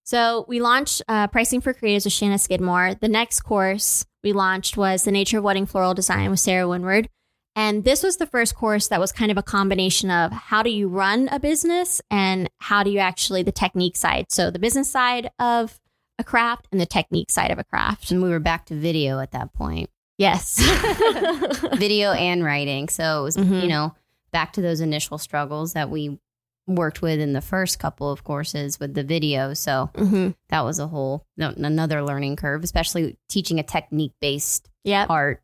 So 0.05 0.45
we 0.49 0.61
launched 0.61 1.03
uh, 1.09 1.29
Pricing 1.29 1.61
for 1.61 1.73
Creatives 1.73 2.05
with 2.05 2.13
Shanna 2.13 2.39
Skidmore. 2.39 2.95
The 3.01 3.09
next 3.09 3.41
course 3.43 4.05
we 4.25 4.33
launched 4.33 4.77
was 4.77 5.05
The 5.05 5.13
Nature 5.13 5.39
of 5.39 5.45
Wedding 5.45 5.67
Floral 5.67 5.95
Design 5.95 6.31
with 6.31 6.41
Sarah 6.41 6.67
Winward. 6.67 7.07
And 7.55 7.85
this 7.85 8.03
was 8.03 8.17
the 8.17 8.27
first 8.27 8.55
course 8.55 8.89
that 8.89 8.99
was 9.01 9.13
kind 9.13 9.31
of 9.31 9.37
a 9.37 9.43
combination 9.43 10.11
of 10.11 10.33
how 10.33 10.63
do 10.63 10.71
you 10.71 10.89
run 10.89 11.29
a 11.31 11.39
business 11.39 12.01
and 12.11 12.49
how 12.59 12.83
do 12.83 12.91
you 12.91 12.99
actually 12.99 13.43
the 13.43 13.53
technique 13.53 13.97
side. 13.97 14.27
So 14.31 14.51
the 14.51 14.59
business 14.59 14.91
side 14.91 15.31
of 15.39 15.79
a 16.19 16.25
craft 16.25 16.69
and 16.73 16.81
the 16.81 16.87
technique 16.87 17.31
side 17.31 17.51
of 17.51 17.59
a 17.59 17.65
craft. 17.65 18.11
And 18.11 18.23
we 18.23 18.31
were 18.31 18.41
back 18.41 18.67
to 18.67 18.75
video 18.75 19.19
at 19.19 19.33
that 19.33 19.53
point, 19.53 19.91
Yes. 20.19 20.61
video 21.77 22.13
and 22.13 22.43
writing. 22.45 22.89
So 22.89 23.21
it 23.21 23.23
was, 23.23 23.37
Mhm. 23.37 23.63
you 23.63 23.69
know, 23.69 23.95
back 24.33 24.53
to 24.55 24.63
those 24.63 24.81
initial 24.81 25.19
struggles 25.19 25.75
that 25.75 25.91
we 25.91 26.19
worked 26.67 27.03
with 27.03 27.19
in 27.21 27.33
the 27.33 27.41
first 27.41 27.79
couple 27.79 28.11
of 28.11 28.25
courses 28.25 28.79
with 28.81 28.95
the 28.95 29.03
video. 29.03 29.53
So 29.53 29.91
hmm 29.97 30.31
that 30.49 30.61
was 30.65 30.79
a 30.79 30.87
whole 30.87 31.27
another 31.37 32.03
learning 32.03 32.37
curve, 32.37 32.63
especially 32.65 33.17
teaching 33.29 33.59
a 33.59 33.63
technique 33.63 34.13
based 34.21 34.71
Yep. 34.85 35.11
art. 35.11 35.43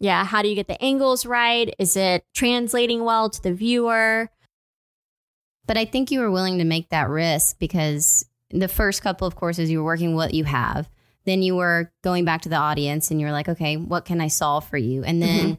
Yeah. 0.00 0.24
How 0.24 0.42
do 0.42 0.48
you 0.48 0.54
get 0.54 0.68
the 0.68 0.80
angles 0.82 1.26
right? 1.26 1.74
Is 1.78 1.96
it 1.96 2.24
translating 2.34 3.04
well 3.04 3.30
to 3.30 3.42
the 3.42 3.52
viewer? 3.52 4.30
But 5.66 5.76
I 5.76 5.84
think 5.84 6.10
you 6.10 6.20
were 6.20 6.30
willing 6.30 6.58
to 6.58 6.64
make 6.64 6.88
that 6.90 7.08
risk 7.08 7.58
because 7.58 8.24
the 8.50 8.68
first 8.68 9.02
couple 9.02 9.26
of 9.26 9.36
courses 9.36 9.70
you 9.70 9.78
were 9.78 9.84
working 9.84 10.14
what 10.14 10.32
you 10.34 10.44
have. 10.44 10.88
Then 11.24 11.42
you 11.42 11.56
were 11.56 11.92
going 12.02 12.24
back 12.24 12.42
to 12.42 12.48
the 12.48 12.56
audience 12.56 13.10
and 13.10 13.20
you're 13.20 13.32
like, 13.32 13.48
okay, 13.48 13.76
what 13.76 14.06
can 14.06 14.20
I 14.20 14.28
solve 14.28 14.66
for 14.66 14.78
you? 14.78 15.04
And 15.04 15.20
then 15.20 15.58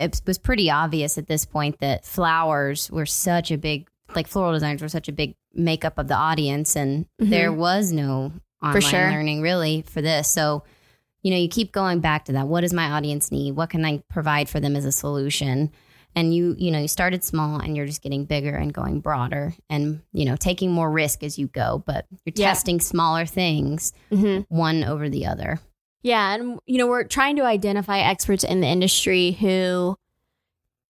it 0.00 0.22
was 0.26 0.38
pretty 0.38 0.70
obvious 0.70 1.18
at 1.18 1.26
this 1.26 1.44
point 1.44 1.80
that 1.80 2.06
flowers 2.06 2.90
were 2.90 3.04
such 3.04 3.50
a 3.50 3.58
big, 3.58 3.88
like 4.14 4.26
floral 4.26 4.52
designs 4.52 4.80
were 4.80 4.88
such 4.88 5.08
a 5.08 5.12
big 5.12 5.34
makeup 5.52 5.98
of 5.98 6.08
the 6.08 6.14
audience. 6.14 6.76
And 6.76 7.04
Mhm. 7.20 7.28
there 7.30 7.52
was 7.52 7.92
no 7.92 8.32
online 8.62 8.80
sure. 8.80 9.10
learning 9.10 9.42
really 9.42 9.82
for 9.82 10.00
this. 10.00 10.30
So, 10.30 10.64
you 11.26 11.32
know, 11.32 11.38
you 11.38 11.48
keep 11.48 11.72
going 11.72 11.98
back 11.98 12.26
to 12.26 12.32
that. 12.34 12.46
What 12.46 12.60
does 12.60 12.72
my 12.72 12.92
audience 12.92 13.32
need? 13.32 13.56
What 13.56 13.70
can 13.70 13.84
I 13.84 14.00
provide 14.08 14.48
for 14.48 14.60
them 14.60 14.76
as 14.76 14.84
a 14.84 14.92
solution? 14.92 15.72
And 16.14 16.32
you, 16.32 16.54
you 16.56 16.70
know, 16.70 16.78
you 16.78 16.86
started 16.86 17.24
small 17.24 17.58
and 17.58 17.76
you're 17.76 17.84
just 17.86 18.00
getting 18.00 18.26
bigger 18.26 18.54
and 18.54 18.72
going 18.72 19.00
broader 19.00 19.52
and, 19.68 20.02
you 20.12 20.24
know, 20.24 20.36
taking 20.36 20.70
more 20.70 20.88
risk 20.88 21.24
as 21.24 21.36
you 21.36 21.48
go, 21.48 21.82
but 21.84 22.06
you're 22.24 22.32
Yeah. 22.36 22.46
testing 22.50 22.78
smaller 22.80 23.26
things 23.26 23.92
Mm-hmm. 24.12 24.42
one 24.54 24.84
over 24.84 25.08
the 25.08 25.26
other. 25.26 25.58
Yeah. 26.02 26.34
And, 26.36 26.60
you 26.64 26.78
know, 26.78 26.86
we're 26.86 27.02
trying 27.02 27.34
to 27.36 27.42
identify 27.42 27.98
experts 27.98 28.44
in 28.44 28.60
the 28.60 28.68
industry 28.68 29.32
who 29.32 29.96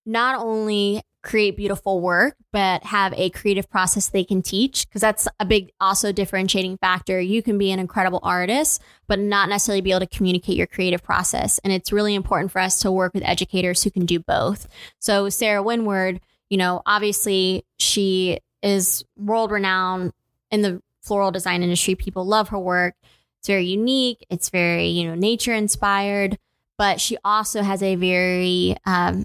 not 0.04 0.38
only 0.38 1.00
create 1.26 1.56
beautiful 1.56 2.00
work, 2.00 2.36
but 2.52 2.84
have 2.84 3.12
a 3.14 3.30
creative 3.30 3.68
process 3.68 4.08
they 4.08 4.24
can 4.24 4.40
teach. 4.40 4.86
Because 4.86 5.00
that's 5.00 5.26
a 5.40 5.44
big, 5.44 5.72
also 5.80 6.12
differentiating 6.12 6.78
factor. 6.78 7.20
You 7.20 7.42
can 7.42 7.58
be 7.58 7.72
an 7.72 7.80
incredible 7.80 8.20
artist, 8.22 8.80
but 9.08 9.18
not 9.18 9.48
necessarily 9.48 9.80
be 9.80 9.90
able 9.90 10.00
to 10.00 10.06
communicate 10.06 10.56
your 10.56 10.68
creative 10.68 11.02
process. 11.02 11.58
And 11.64 11.72
it's 11.72 11.92
really 11.92 12.14
important 12.14 12.52
for 12.52 12.60
us 12.60 12.80
to 12.80 12.92
work 12.92 13.12
with 13.12 13.24
educators 13.24 13.82
who 13.82 13.90
can 13.90 14.06
do 14.06 14.20
both. 14.20 14.68
So, 15.00 15.28
Sarah 15.28 15.64
Winward, 15.64 16.20
you 16.48 16.56
know, 16.56 16.80
obviously 16.86 17.66
she 17.78 18.38
is 18.62 19.04
world 19.16 19.50
renowned 19.50 20.12
in 20.52 20.62
the 20.62 20.80
floral 21.02 21.32
design 21.32 21.62
industry. 21.62 21.96
People 21.96 22.24
love 22.24 22.50
her 22.50 22.58
work. 22.58 22.94
It's 23.40 23.48
very 23.48 23.66
unique. 23.66 24.24
It's 24.30 24.50
very, 24.50 24.86
you 24.86 25.08
know, 25.08 25.16
nature 25.16 25.54
inspired, 25.54 26.38
but 26.78 27.00
she 27.00 27.18
also 27.24 27.62
has 27.62 27.82
a 27.82 27.96
very, 27.96 28.76
um, 28.86 29.24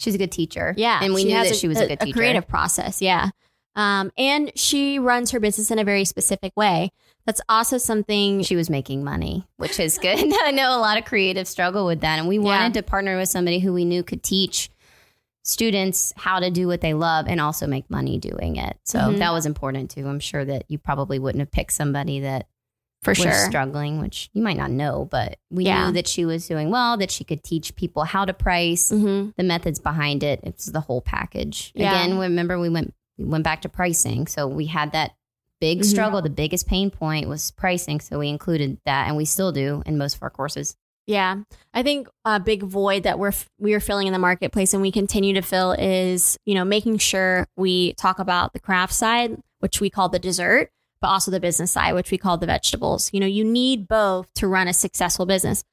She's 0.00 0.14
a 0.14 0.18
good 0.18 0.32
teacher. 0.32 0.74
yeah. 0.76 0.98
And 1.02 1.14
we 1.14 1.22
she 1.22 1.28
knew 1.28 1.34
has 1.36 1.48
that 1.50 1.56
she 1.58 1.68
was 1.68 1.78
a, 1.78 1.86
good 1.86 2.00
teacher. 2.00 2.10
A 2.10 2.18
creative 2.18 2.48
process. 2.48 3.00
Yeah. 3.02 3.30
Um, 3.76 4.10
and 4.18 4.50
she 4.56 4.98
runs 4.98 5.30
her 5.30 5.38
business 5.40 5.70
in 5.70 5.78
a 5.78 5.84
very 5.84 6.04
specific 6.04 6.52
way. 6.56 6.90
That's 7.26 7.40
also 7.48 7.78
something. 7.78 8.42
she 8.42 8.56
was 8.56 8.68
making 8.70 9.04
money, 9.04 9.46
which 9.58 9.78
is 9.78 9.98
good. 9.98 10.18
I 10.42 10.50
know 10.50 10.76
a 10.76 10.80
lot 10.80 10.98
of 10.98 11.04
creatives 11.04 11.46
struggle 11.48 11.86
with 11.86 12.00
that. 12.00 12.18
And 12.18 12.26
we 12.26 12.36
Yeah. 12.38 12.44
wanted 12.44 12.74
to 12.74 12.82
partner 12.82 13.16
with 13.16 13.28
somebody 13.28 13.58
who 13.60 13.72
we 13.72 13.84
knew 13.84 14.02
could 14.02 14.22
teach 14.22 14.70
students 15.42 16.12
how 16.16 16.40
to 16.40 16.50
do 16.50 16.66
what 16.66 16.80
they 16.80 16.94
love 16.94 17.26
and 17.28 17.40
also 17.40 17.66
make 17.66 17.88
money 17.90 18.18
doing 18.18 18.56
it. 18.56 18.76
So 18.84 18.98
Mhm. 18.98 19.18
that 19.18 19.32
was 19.32 19.46
important 19.46 19.90
too. 19.90 20.06
I'm 20.06 20.20
sure 20.20 20.44
that 20.44 20.64
you 20.68 20.78
probably 20.78 21.18
wouldn't 21.18 21.40
have 21.40 21.50
picked 21.50 21.72
somebody 21.72 22.20
that 22.20 22.46
For 23.02 23.12
was 23.12 23.18
sure. 23.18 23.32
struggling, 23.48 23.98
which 24.00 24.28
you 24.34 24.42
might 24.42 24.56
not 24.58 24.70
know, 24.70 25.08
but 25.10 25.38
we 25.50 25.64
Yeah. 25.64 25.86
knew 25.86 25.92
that 25.94 26.06
she 26.06 26.24
was 26.26 26.46
doing 26.46 26.70
well, 26.70 26.96
that 26.98 27.10
she 27.10 27.24
could 27.24 27.42
teach 27.42 27.74
people 27.76 28.04
how 28.04 28.24
to 28.26 28.34
price, 28.34 28.90
Mm-hmm. 28.90 29.30
the 29.38 29.42
methods 29.42 29.78
behind 29.78 30.22
it. 30.22 30.40
It's 30.42 30.66
the 30.66 30.80
whole 30.80 31.00
package. 31.00 31.72
Yeah. 31.74 32.02
Again, 32.04 32.18
remember 32.18 32.58
we 32.58 32.68
went 32.68 32.92
we 33.18 33.24
went 33.26 33.44
back 33.44 33.60
to 33.62 33.68
pricing, 33.68 34.26
so 34.26 34.46
we 34.48 34.66
had 34.66 34.92
that 34.92 35.12
big 35.60 35.80
Mhm. 35.80 35.84
struggle. 35.84 36.22
The 36.22 36.30
biggest 36.30 36.66
pain 36.66 36.90
point 36.90 37.28
was 37.28 37.50
pricing, 37.50 38.00
so 38.00 38.18
we 38.18 38.28
included 38.28 38.78
that, 38.86 39.08
and 39.08 39.16
we 39.16 39.26
still 39.26 39.52
do 39.52 39.82
in 39.84 39.98
most 39.98 40.16
of 40.16 40.22
our 40.22 40.30
courses. 40.30 40.74
Yeah, 41.06 41.36
I 41.74 41.82
think 41.82 42.08
a 42.24 42.38
big 42.40 42.62
void 42.62 43.02
that 43.02 43.18
we're 43.18 43.32
we 43.58 43.74
are 43.74 43.80
filling 43.80 44.06
in 44.06 44.12
the 44.12 44.18
marketplace 44.18 44.72
and 44.72 44.80
we 44.82 44.90
continue 44.92 45.34
to 45.34 45.42
fill 45.42 45.72
is 45.72 46.38
you 46.46 46.54
know 46.54 46.64
making 46.64 46.98
sure 46.98 47.46
we 47.56 47.92
talk 47.94 48.18
about 48.18 48.52
the 48.52 48.60
craft 48.60 48.92
side, 48.94 49.38
which 49.58 49.80
we 49.80 49.90
call 49.90 50.08
the 50.08 50.18
dessert, 50.18 50.70
but 51.00 51.08
also 51.08 51.30
the 51.30 51.40
business 51.40 51.70
side, 51.70 51.94
which 51.94 52.10
we 52.10 52.18
call 52.18 52.38
the 52.38 52.46
vegetables. 52.46 53.10
You 53.12 53.20
know, 53.20 53.26
you 53.26 53.44
need 53.44 53.88
both 53.88 54.32
to 54.34 54.48
run 54.48 54.68
a 54.68 54.74
successful 54.74 55.26
business. 55.26 55.64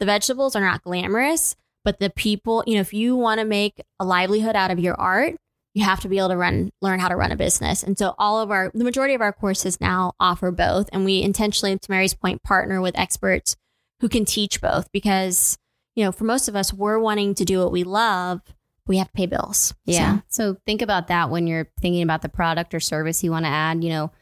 The 0.00 0.06
vegetables 0.06 0.56
are 0.56 0.60
not 0.60 0.82
glamorous, 0.82 1.56
but 1.84 2.00
the 2.00 2.10
people, 2.10 2.64
you 2.66 2.74
know, 2.74 2.80
if 2.80 2.92
you 2.92 3.16
want 3.16 3.40
to 3.40 3.46
make 3.46 3.82
a 4.00 4.04
livelihood 4.04 4.56
out 4.56 4.70
of 4.70 4.78
your 4.78 4.98
art, 5.00 5.36
you 5.74 5.84
have 5.84 6.00
to 6.00 6.08
be 6.08 6.18
able 6.18 6.28
to 6.28 6.36
run 6.36 6.70
learn 6.80 7.00
how 7.00 7.08
to 7.08 7.16
run 7.16 7.32
a 7.32 7.36
business. 7.36 7.82
And 7.82 7.98
so 7.98 8.14
all 8.18 8.40
of 8.40 8.50
our 8.50 8.70
the 8.74 8.84
majority 8.84 9.14
of 9.14 9.20
our 9.20 9.32
courses 9.32 9.80
now 9.80 10.12
offer 10.18 10.50
both 10.50 10.88
and 10.92 11.04
we 11.04 11.20
intentionally 11.20 11.76
to 11.76 11.90
Mary's 11.90 12.14
point 12.14 12.42
partner 12.42 12.80
with 12.80 12.98
experts 12.98 13.56
who 14.00 14.08
can 14.08 14.24
teach 14.24 14.60
both 14.60 14.90
because 14.92 15.58
you 15.96 16.04
know 16.04 16.12
for 16.12 16.24
most 16.24 16.48
of 16.48 16.54
us 16.54 16.72
we're 16.72 16.98
wanting 16.98 17.34
to 17.34 17.44
do 17.44 17.58
what 17.58 17.72
we 17.72 17.82
love 17.82 18.40
we 18.86 18.98
have 18.98 19.08
to 19.08 19.12
pay 19.14 19.26
bills 19.26 19.74
Yeah. 19.84 20.18
So, 20.28 20.52
So 20.52 20.60
think 20.66 20.82
about 20.82 21.08
that 21.08 21.30
when 21.30 21.46
you're 21.46 21.68
thinking 21.80 22.02
about 22.02 22.22
the 22.22 22.28
product 22.28 22.74
or 22.74 22.80
service 22.80 23.24
you 23.24 23.30
want 23.30 23.44
to 23.44 23.50
add. 23.50 23.82
You 23.82 23.90
know, 23.90 24.12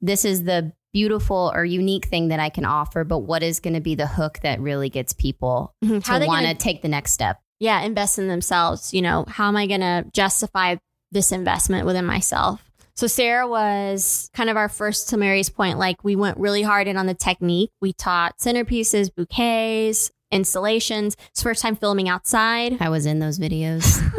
this 0.00 0.24
is 0.24 0.44
the 0.44 0.72
beautiful 0.92 1.52
or 1.54 1.64
unique 1.64 2.06
thing 2.06 2.28
that 2.28 2.40
I 2.40 2.48
can 2.48 2.64
offer, 2.64 3.04
but 3.04 3.20
what 3.20 3.42
is 3.42 3.60
going 3.60 3.74
to 3.74 3.80
be 3.80 3.94
the 3.94 4.06
hook 4.06 4.40
that 4.42 4.60
really 4.60 4.88
gets 4.88 5.12
people 5.12 5.74
mhm. 5.84 6.02
to 6.02 6.26
want 6.26 6.46
to 6.46 6.54
take 6.54 6.82
the 6.82 6.88
next 6.88 7.12
step? 7.12 7.40
yeah 7.58 7.80
invest 7.82 8.18
in 8.18 8.28
themselves 8.28 8.92
you 8.92 9.02
know 9.02 9.24
how 9.28 9.48
am 9.48 9.56
i 9.56 9.66
going 9.66 9.80
to 9.80 10.04
justify 10.12 10.76
this 11.12 11.32
investment 11.32 11.86
within 11.86 12.04
myself 12.04 12.70
so 12.94 13.06
sarah 13.06 13.46
was 13.46 14.30
kind 14.34 14.50
of 14.50 14.56
our 14.56 14.68
first 14.68 15.08
to 15.08 15.16
mary's 15.16 15.48
point 15.48 15.78
like 15.78 16.02
we 16.04 16.16
went 16.16 16.38
really 16.38 16.62
hard 16.62 16.86
in 16.86 16.96
on 16.96 17.06
the 17.06 17.14
technique 17.14 17.70
we 17.80 17.92
taught 17.92 18.38
centerpieces 18.38 19.14
bouquets 19.14 20.10
installations 20.30 21.16
it's 21.30 21.42
first 21.42 21.62
time 21.62 21.76
filming 21.76 22.08
outside 22.08 22.76
I 22.80 22.88
was 22.88 23.06
in 23.06 23.20
those 23.20 23.38
videos. 23.38 24.02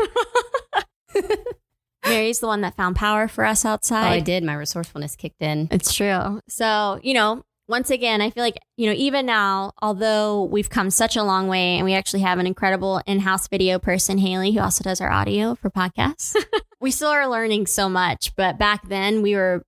mary's 2.10 2.39
the 2.39 2.48
one 2.48 2.62
that 2.62 2.76
found 2.76 2.96
power 2.96 3.28
for 3.28 3.46
us 3.46 3.65
oh, 3.65 3.70
outside 3.70 4.12
I 4.12 4.20
did. 4.20 4.43
My 4.43 4.54
resourcefulness 4.54 5.15
kicked 5.15 5.41
in. 5.41 5.67
It's 5.72 5.93
true. 5.93 6.41
So, 6.48 7.00
you 7.04 7.13
know, 7.13 7.43
once 7.70 7.89
again, 7.89 8.22
I 8.22 8.30
feel 8.30 8.43
like, 8.43 8.58
you 8.78 8.88
know, 8.88 8.96
even 8.96 9.26
now, 9.26 9.74
although 9.82 10.46
we've 10.46 10.70
come 10.70 10.89
such 10.89 11.17
a 11.17 11.24
long 11.24 11.48
way 11.50 11.76
and 11.76 11.84
we 11.84 11.93
actually 11.93 12.22
have 12.22 12.39
an 12.39 12.48
incredible 12.48 13.02
in 13.06 13.20
house 13.20 13.48
video 13.50 13.78
person, 13.78 14.17
Haley, 14.17 14.54
who 14.54 14.62
also 14.62 14.84
does 14.84 15.02
our 15.02 15.12
audio 15.12 15.56
for 15.56 15.70
podcasts, 15.70 16.36
we 16.80 16.91
still 16.91 17.10
are 17.10 17.28
learning 17.28 17.65
so 17.67 17.89
much. 17.89 18.34
But 18.38 18.58
back 18.58 18.88
then, 18.88 19.22
we 19.22 19.36
were 19.36 19.63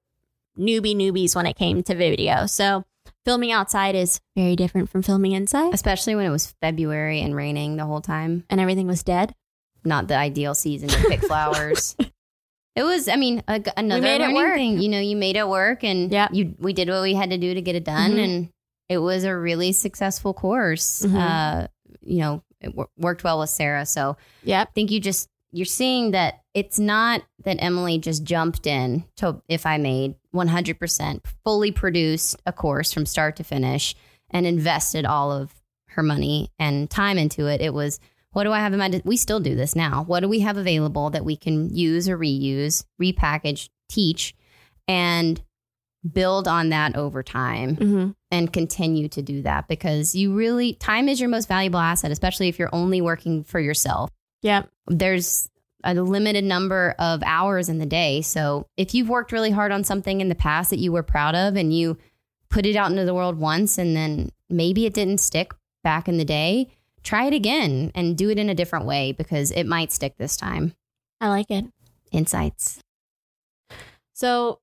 newbie 0.58 0.96
newbies 0.96 1.36
when 1.36 1.46
it 1.46 1.58
came 1.58 1.84
to 1.84 1.96
video. 1.96 2.46
So, 2.46 2.86
filming 3.26 3.52
outside 3.52 3.96
is 3.96 4.22
very 4.36 4.56
different 4.56 4.90
from 4.90 5.02
filming 5.02 5.34
inside, 5.34 5.74
Especially 5.74 6.16
when 6.16 6.26
it 6.26 6.30
was 6.30 6.54
February 6.62 7.20
and 7.22 7.36
raining 7.36 7.76
the 7.76 7.86
whole 7.86 8.02
time. 8.02 8.46
and 8.50 8.62
everything 8.62 8.88
was 8.88 9.04
dead. 9.04 9.36
Not 9.84 10.08
the 10.08 10.16
ideal 10.16 10.56
season 10.56 10.90
to 10.90 11.04
pick 11.08 11.20
flowers. 11.26 11.98
It 12.80 12.84
was, 12.84 13.08
I 13.10 13.16
mean, 13.18 13.44
a, 13.48 13.62
another 13.78 14.02
made 14.02 14.22
it 14.22 14.30
learning 14.30 14.36
work. 14.36 14.56
thing. 14.56 14.80
You 14.80 14.90
know, 14.90 15.00
you 15.00 15.16
made 15.18 15.36
it 15.36 15.48
work, 15.48 15.84
and 15.84 16.12
Yep. 16.12 16.30
you 16.34 16.56
we 16.60 16.74
did 16.74 16.90
what 16.90 17.02
we 17.02 17.14
had 17.14 17.30
to 17.32 17.38
do 17.38 17.54
to 17.54 17.62
get 17.62 17.76
it 17.76 17.84
done, 17.84 18.12
Mhm. 18.14 18.24
and 18.24 18.50
it 18.88 19.00
was 19.00 19.24
a 19.26 19.36
really 19.38 19.72
successful 19.74 20.34
course. 20.34 21.04
Mhm. 21.06 21.16
Uh, 21.16 21.68
you 22.02 22.20
know, 22.20 22.42
it 22.62 22.74
wor- 22.76 22.90
worked 22.98 23.24
well 23.24 23.40
with 23.40 23.50
Sarah. 23.50 23.86
So 23.86 24.16
yeah 24.44 24.62
I 24.62 24.66
think 24.74 24.92
you 24.92 25.00
just 25.00 25.30
you're 25.52 25.66
seeing 25.66 26.12
that 26.12 26.42
it's 26.54 26.78
not 26.80 27.24
that 27.44 27.58
Emily 27.60 27.98
just 27.98 28.24
jumped 28.24 28.68
in 28.68 29.04
to 29.18 29.42
if 29.50 29.66
I 29.66 29.78
made 29.78 30.14
100% 30.32 31.22
fully 31.44 31.72
produced 31.72 32.36
a 32.46 32.54
course 32.54 32.94
from 32.94 33.06
start 33.08 33.36
to 33.38 33.44
finish 33.44 33.96
and 34.30 34.46
invested 34.46 35.06
all 35.06 35.32
of 35.32 35.54
her 35.90 36.04
money 36.04 36.50
and 36.60 36.88
time 36.90 37.18
into 37.18 37.48
it. 37.48 37.62
It 37.62 37.74
was 37.74 38.00
what 38.32 38.44
do 38.44 38.52
I 38.52 38.60
have 38.60 38.74
in 38.74 38.80
mind? 38.80 39.02
We 39.06 39.18
still 39.18 39.40
do 39.40 39.56
this 39.56 39.76
now. 39.76 40.04
What 40.04 40.20
do 40.22 40.30
we 40.30 40.40
have 40.42 40.58
available 40.58 41.10
that 41.12 41.26
we 41.26 41.36
can 41.36 41.76
use 41.76 42.08
or 42.08 42.18
reuse, 42.18 42.84
repackage, 43.02 43.70
teach, 43.90 44.36
and 44.88 45.42
build 46.14 46.48
on 46.48 46.70
that 46.70 46.96
over 46.96 47.22
time 47.24 47.76
hmm 47.76 48.10
and 48.32 48.54
continue 48.54 49.10
to 49.10 49.24
do 49.24 49.42
that 49.42 49.68
because 49.68 50.14
you 50.14 50.34
really 50.36 50.74
time 50.76 51.10
is 51.10 51.20
your 51.20 51.30
most 51.30 51.48
valuable 51.48 51.80
asset, 51.80 52.12
especially 52.12 52.48
if 52.48 52.60
you're 52.60 52.70
only 52.72 53.02
working 53.02 53.44
for 53.44 53.60
yourself 53.60 54.12
Yeah, 54.44 54.64
there's 54.88 55.50
a 55.84 55.96
limited 55.96 56.44
number 56.44 56.94
of 57.00 57.24
hours 57.26 57.70
in 57.70 57.80
the 57.80 57.86
day. 57.86 58.22
So 58.22 58.68
if 58.78 58.94
you've 58.94 59.10
worked 59.10 59.32
really 59.32 59.52
hard 59.52 59.72
on 59.72 59.84
something 59.84 60.22
in 60.22 60.30
the 60.30 60.36
past 60.36 60.70
that 60.70 60.80
you 60.80 60.92
were 60.92 61.04
proud 61.04 61.36
of 61.36 61.56
and 61.56 61.74
you 61.74 61.98
put 62.50 62.66
it 62.66 62.76
out 62.76 62.92
into 62.92 63.06
the 63.06 63.14
world 63.14 63.40
once 63.40 63.78
and 63.78 63.96
then 63.96 64.30
maybe 64.50 64.86
it 64.86 64.94
didn't 64.94 65.20
stick 65.20 65.52
back 65.84 66.08
in 66.08 66.18
the 66.18 66.26
day, 66.26 66.68
try 67.04 67.26
it 67.26 67.34
again 67.34 67.92
and 67.96 68.18
do 68.18 68.30
it 68.30 68.40
in 68.40 68.50
a 68.50 68.56
different 68.56 68.86
way 68.86 69.12
because 69.12 69.52
it 69.52 69.66
might 69.66 69.92
stick 69.92 70.16
this 70.18 70.38
time. 70.38 70.74
I 71.22 71.30
like 71.30 71.50
it. 71.50 71.66
Insights. 72.12 72.80
So, 74.14 74.60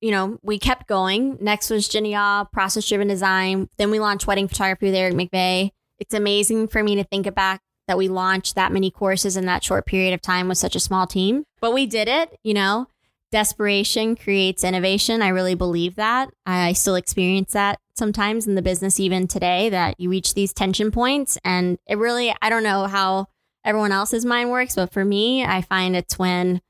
you 0.00 0.10
know, 0.10 0.38
we 0.42 0.58
kept 0.58 0.88
going. 0.88 1.38
Next 1.40 1.70
was 1.70 1.88
Genia, 1.88 2.48
process 2.52 2.88
driven 2.88 3.08
design. 3.08 3.68
Then 3.78 3.90
we 3.90 4.00
launched 4.00 4.26
wedding 4.26 4.48
photography 4.48 4.86
with 4.86 4.94
Erich 4.94 5.14
McVey. 5.14 5.70
It's 5.98 6.14
amazing 6.14 6.68
for 6.68 6.82
me 6.82 6.96
to 6.96 7.04
think 7.04 7.32
back 7.34 7.60
that 7.88 7.98
we 7.98 8.08
launched 8.08 8.54
that 8.54 8.72
many 8.72 8.90
courses 8.90 9.36
in 9.36 9.46
that 9.46 9.64
short 9.64 9.86
period 9.86 10.14
of 10.14 10.20
time 10.20 10.48
with 10.48 10.58
such 10.58 10.76
a 10.76 10.80
small 10.80 11.06
team. 11.06 11.44
But 11.60 11.72
we 11.72 11.86
did 11.86 12.08
it, 12.08 12.36
you 12.42 12.54
know. 12.54 12.88
Desperation 13.30 14.14
creates 14.14 14.62
innovation. 14.62 15.22
I 15.22 15.28
really 15.28 15.54
believe 15.54 15.94
that. 15.94 16.30
I 16.44 16.74
still 16.74 16.96
experience 16.96 17.52
that 17.52 17.78
sometimes 17.96 18.46
in 18.46 18.54
the 18.54 18.62
business, 18.62 18.98
even 19.00 19.26
today, 19.28 19.68
that 19.70 19.98
you 20.00 20.08
reach 20.10 20.34
these 20.34 20.52
tension 20.52 20.90
points. 20.90 21.38
And 21.44 21.78
it 21.86 21.98
really, 21.98 22.34
I 22.40 22.48
don't 22.50 22.62
know 22.62 22.86
how 22.86 23.26
everyone 23.64 23.92
else's 23.92 24.24
mind 24.24 24.50
works, 24.50 24.74
but 24.74 24.92
for 24.92 25.04
me, 25.04 25.44
I 25.44 25.62
find 25.62 25.94
it's 25.94 26.18
when 26.18 26.60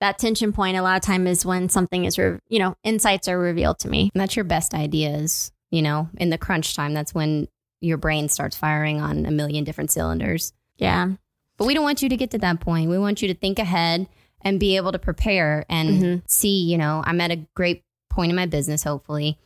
that 0.00 0.18
tension 0.18 0.52
point 0.52 0.76
a 0.76 0.82
lot 0.82 0.96
of 0.96 1.02
time 1.02 1.26
is 1.26 1.46
when 1.46 1.68
something 1.68 2.04
is 2.04 2.18
re- 2.18 2.38
you 2.48 2.58
know 2.58 2.74
insights 2.82 3.28
are 3.28 3.38
revealed 3.38 3.78
to 3.78 3.88
me 3.88 4.10
And 4.12 4.20
that's 4.20 4.34
your 4.34 4.44
best 4.44 4.74
ideas, 4.74 5.52
you 5.70 5.80
know, 5.80 6.08
in 6.16 6.28
the 6.30 6.38
crunch 6.38 6.74
time. 6.74 6.92
That's 6.92 7.14
when 7.14 7.46
your 7.80 7.98
brain 7.98 8.28
starts 8.28 8.56
firing 8.56 9.00
on 9.00 9.26
a 9.26 9.30
million 9.30 9.62
different 9.64 9.92
cylinders. 9.92 10.52
yeah 10.76 11.12
But 11.56 11.66
we 11.66 11.74
don't 11.74 11.84
want 11.84 12.02
you 12.02 12.08
to 12.08 12.16
get 12.16 12.32
to 12.32 12.38
that 12.38 12.58
point. 12.60 12.90
We 12.90 12.98
want 12.98 13.22
you 13.22 13.28
to 13.28 13.34
think 13.34 13.60
ahead 13.60 14.08
and 14.40 14.58
be 14.58 14.76
able 14.76 14.90
to 14.90 14.98
prepare 14.98 15.64
and 15.68 15.88
Mhm. 16.02 16.22
see, 16.26 16.64
you 16.64 16.78
know, 16.78 17.02
I'm 17.06 17.20
at 17.20 17.30
a 17.30 17.46
great 17.54 17.84
point 18.10 18.30
in 18.30 18.36
my 18.36 18.46
business 18.46 18.82
hopefully. 18.82 19.38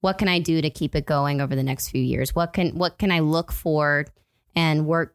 What 0.00 0.18
can 0.18 0.28
I 0.28 0.38
do 0.38 0.62
to 0.62 0.70
keep 0.70 0.94
it 0.94 1.06
going 1.06 1.40
over 1.40 1.54
the 1.54 1.62
next 1.62 1.88
few 1.88 2.02
years? 2.02 2.34
What 2.34 2.52
can 2.52 2.70
what 2.70 2.98
can 2.98 3.10
I 3.10 3.20
look 3.20 3.52
for 3.52 4.06
and 4.56 4.86
work, 4.86 5.14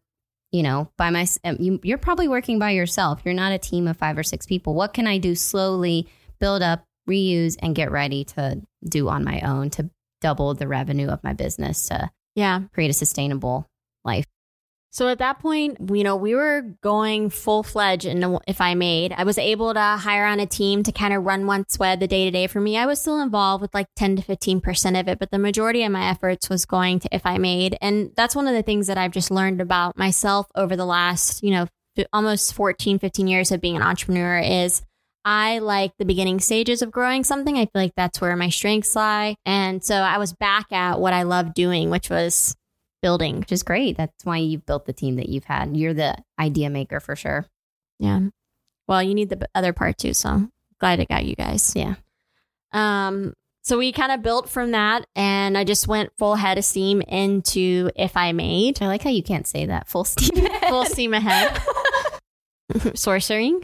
you 0.52 0.64
know, 0.64 0.92
by 0.98 1.10
my 1.10 1.26
um, 1.44 1.58
you, 1.60 1.80
you're 1.84 1.98
probably 1.98 2.28
working 2.28 2.60
by 2.60 2.72
yourself. 2.72 3.22
You're 3.26 3.34
not 3.34 3.52
a 3.52 3.58
team 3.58 3.88
of 3.88 3.98
5 3.98 4.18
or 4.18 4.24
6 4.24 4.46
people. 4.46 4.76
What 4.76 4.94
can 4.94 5.08
I 5.08 5.18
do 5.18 5.36
slowly 5.36 6.08
build 6.40 6.62
up, 6.62 6.86
reuse 7.10 7.56
and 7.62 7.76
get 7.76 7.92
ready 7.92 8.24
to 8.26 8.62
do 8.88 9.10
on 9.10 9.24
my 9.24 9.42
own 9.42 9.70
to 9.72 9.90
double 10.22 10.54
the 10.54 10.68
revenue 10.68 11.08
of 11.08 11.24
my 11.24 11.34
business 11.34 11.88
to 11.88 12.10
yeah 12.36 12.62
create 12.74 12.90
a 12.90 12.94
sustainable 12.94 13.68
life? 14.04 14.26
So 14.96 15.10
at 15.10 15.18
that 15.18 15.40
point 15.40 15.78
you 15.92 16.06
know 16.06 16.16
we 16.16 16.36
were 16.36 16.62
going 16.80 17.30
full 17.30 17.64
fledged 17.64 18.06
into 18.06 18.40
if 18.48 18.62
i 18.62 18.76
made 18.76 19.12
i 19.12 19.26
was 19.26 19.38
able 19.38 19.74
to 19.74 19.82
hire 19.82 20.26
on 20.26 20.40
a 20.40 20.46
team 20.46 20.84
to 20.84 20.92
kind 20.94 21.14
of 21.14 21.26
run 21.26 21.46
Once 21.46 21.78
Wed 21.78 22.00
the 22.00 22.08
day 22.08 22.24
to 22.24 22.32
day 22.32 22.48
for 22.48 22.62
me 22.62 22.78
i 22.78 22.86
was 22.86 23.02
still 23.02 23.20
involved 23.20 23.62
with 23.62 23.74
like 23.74 23.88
10 23.98 24.16
to 24.16 24.22
15 24.22 24.62
percent 24.62 24.96
of 24.96 25.10
it 25.10 25.20
but 25.20 25.32
the 25.32 25.38
majority 25.38 25.84
of 25.84 25.92
my 25.92 26.08
efforts 26.08 26.50
was 26.50 26.66
going 26.66 27.00
to 27.00 27.10
if 27.12 27.26
i 27.26 27.38
made 27.38 27.78
and 27.82 28.12
that's 28.16 28.38
one 28.38 28.48
of 28.48 28.54
the 28.54 28.64
things 28.64 28.88
that 28.88 28.98
i've 28.98 29.12
just 29.12 29.32
learned 29.32 29.60
about 29.60 29.98
myself 29.98 30.48
over 30.56 30.78
the 30.78 30.86
last 30.86 31.44
you 31.44 31.52
know 31.52 31.68
almost 32.14 32.54
14 32.54 32.98
15 32.98 33.28
years 33.28 33.52
of 33.52 33.60
being 33.60 33.76
an 33.76 33.84
entrepreneur 33.84 34.40
is 34.40 34.82
I 35.28 35.58
like 35.58 35.92
the 35.98 36.06
beginning 36.06 36.40
stages 36.40 36.84
of 36.84 36.92
growing 36.92 37.24
something. 37.24 37.58
I 37.58 37.66
feel 37.66 37.82
like 37.82 37.96
that's 37.98 38.22
where 38.22 38.36
my 38.36 38.50
strengths 38.50 38.96
lie. 38.96 39.36
And 39.44 39.84
so 39.84 39.96
I 39.96 40.20
was 40.20 40.34
back 40.34 40.72
at 40.72 41.00
what 41.00 41.14
I 41.14 41.24
love 41.24 41.56
doing, 41.56 41.90
which 41.90 42.12
was 42.12 42.56
building. 43.06 43.40
which 43.40 43.52
is 43.52 43.62
great. 43.62 43.98
That's 43.98 44.26
why 44.26 44.38
you've 44.38 44.66
built 44.66 44.88
the 44.88 44.94
team 44.94 45.18
that 45.18 45.30
you've 45.30 45.44
had. 45.44 45.78
You're 45.78 45.94
the 45.94 46.18
idea 46.40 46.72
maker 46.72 47.00
for 47.00 47.16
sure. 47.16 47.46
Yeah. 48.00 48.20
Well, 48.88 49.04
you 49.04 49.14
need 49.14 49.30
the 49.30 49.48
other 49.54 49.74
part 49.74 50.00
too. 50.00 50.16
So 50.16 50.50
glad 50.80 51.00
I 51.00 51.06
got 51.06 51.24
you 51.24 51.36
guys. 51.36 51.76
Yeah. 51.76 51.96
Um, 52.72 53.36
so 53.64 53.78
we 53.78 53.92
kind 53.92 54.12
of 54.12 54.24
built 54.24 54.50
from 54.50 54.72
that 54.72 55.06
and 55.16 55.56
I 55.56 55.66
just 55.66 55.88
went 55.88 56.18
full 56.18 56.34
head 56.34 56.58
of 56.58 56.66
steam 56.66 57.02
into 57.02 57.92
If 57.96 58.18
I 58.18 58.32
Made. 58.32 58.82
I 58.82 58.88
like 58.88 59.04
how 59.04 59.12
you 59.12 59.22
can't 59.22 59.46
say 59.46 59.68
that 59.68 59.88
full 59.88 60.04
steam. 60.04 60.48
Full 60.70 60.86
steam 60.86 61.14
ahead. 61.14 61.56
Sorcering. 62.74 63.62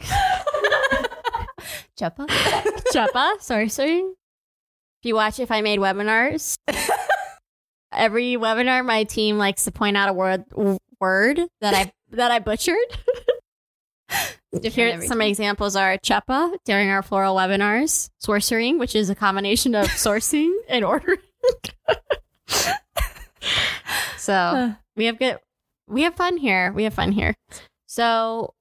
Chuppa. 1.98 2.28
Choppa. 2.94 3.38
Sorcering. 3.40 4.12
If 5.00 5.06
you 5.06 5.16
watch 5.16 5.40
If 5.40 5.50
I 5.50 5.62
Made 5.62 5.80
webinars, 5.80 6.54
every 7.92 8.34
webinar, 8.36 8.84
my 8.84 9.04
team 9.04 9.38
likes 9.38 9.64
to 9.64 9.72
point 9.72 9.96
out 9.96 10.08
a 10.08 10.12
word 10.12 10.44
word 11.00 11.40
that 11.60 11.74
I 11.74 11.92
that 12.16 12.30
I 12.30 12.38
butchered. 12.38 12.76
Here, 14.62 15.00
some 15.02 15.22
examples 15.22 15.76
are 15.76 15.96
CHEPA 15.96 16.58
during 16.66 16.90
our 16.90 17.02
floral 17.02 17.34
webinars, 17.34 18.10
sourcing, 18.22 18.78
which 18.78 18.94
is 18.94 19.08
a 19.08 19.14
combination 19.14 19.74
of 19.74 19.86
sourcing 19.88 20.52
and 20.68 20.84
ordering. 20.84 21.18
so 24.18 24.74
we 24.94 25.06
have 25.06 25.18
good, 25.18 25.38
we 25.88 26.02
have 26.02 26.14
fun 26.14 26.36
here. 26.36 26.72
We 26.72 26.84
have 26.84 26.92
fun 26.92 27.12
here. 27.12 27.34
So 27.86 28.52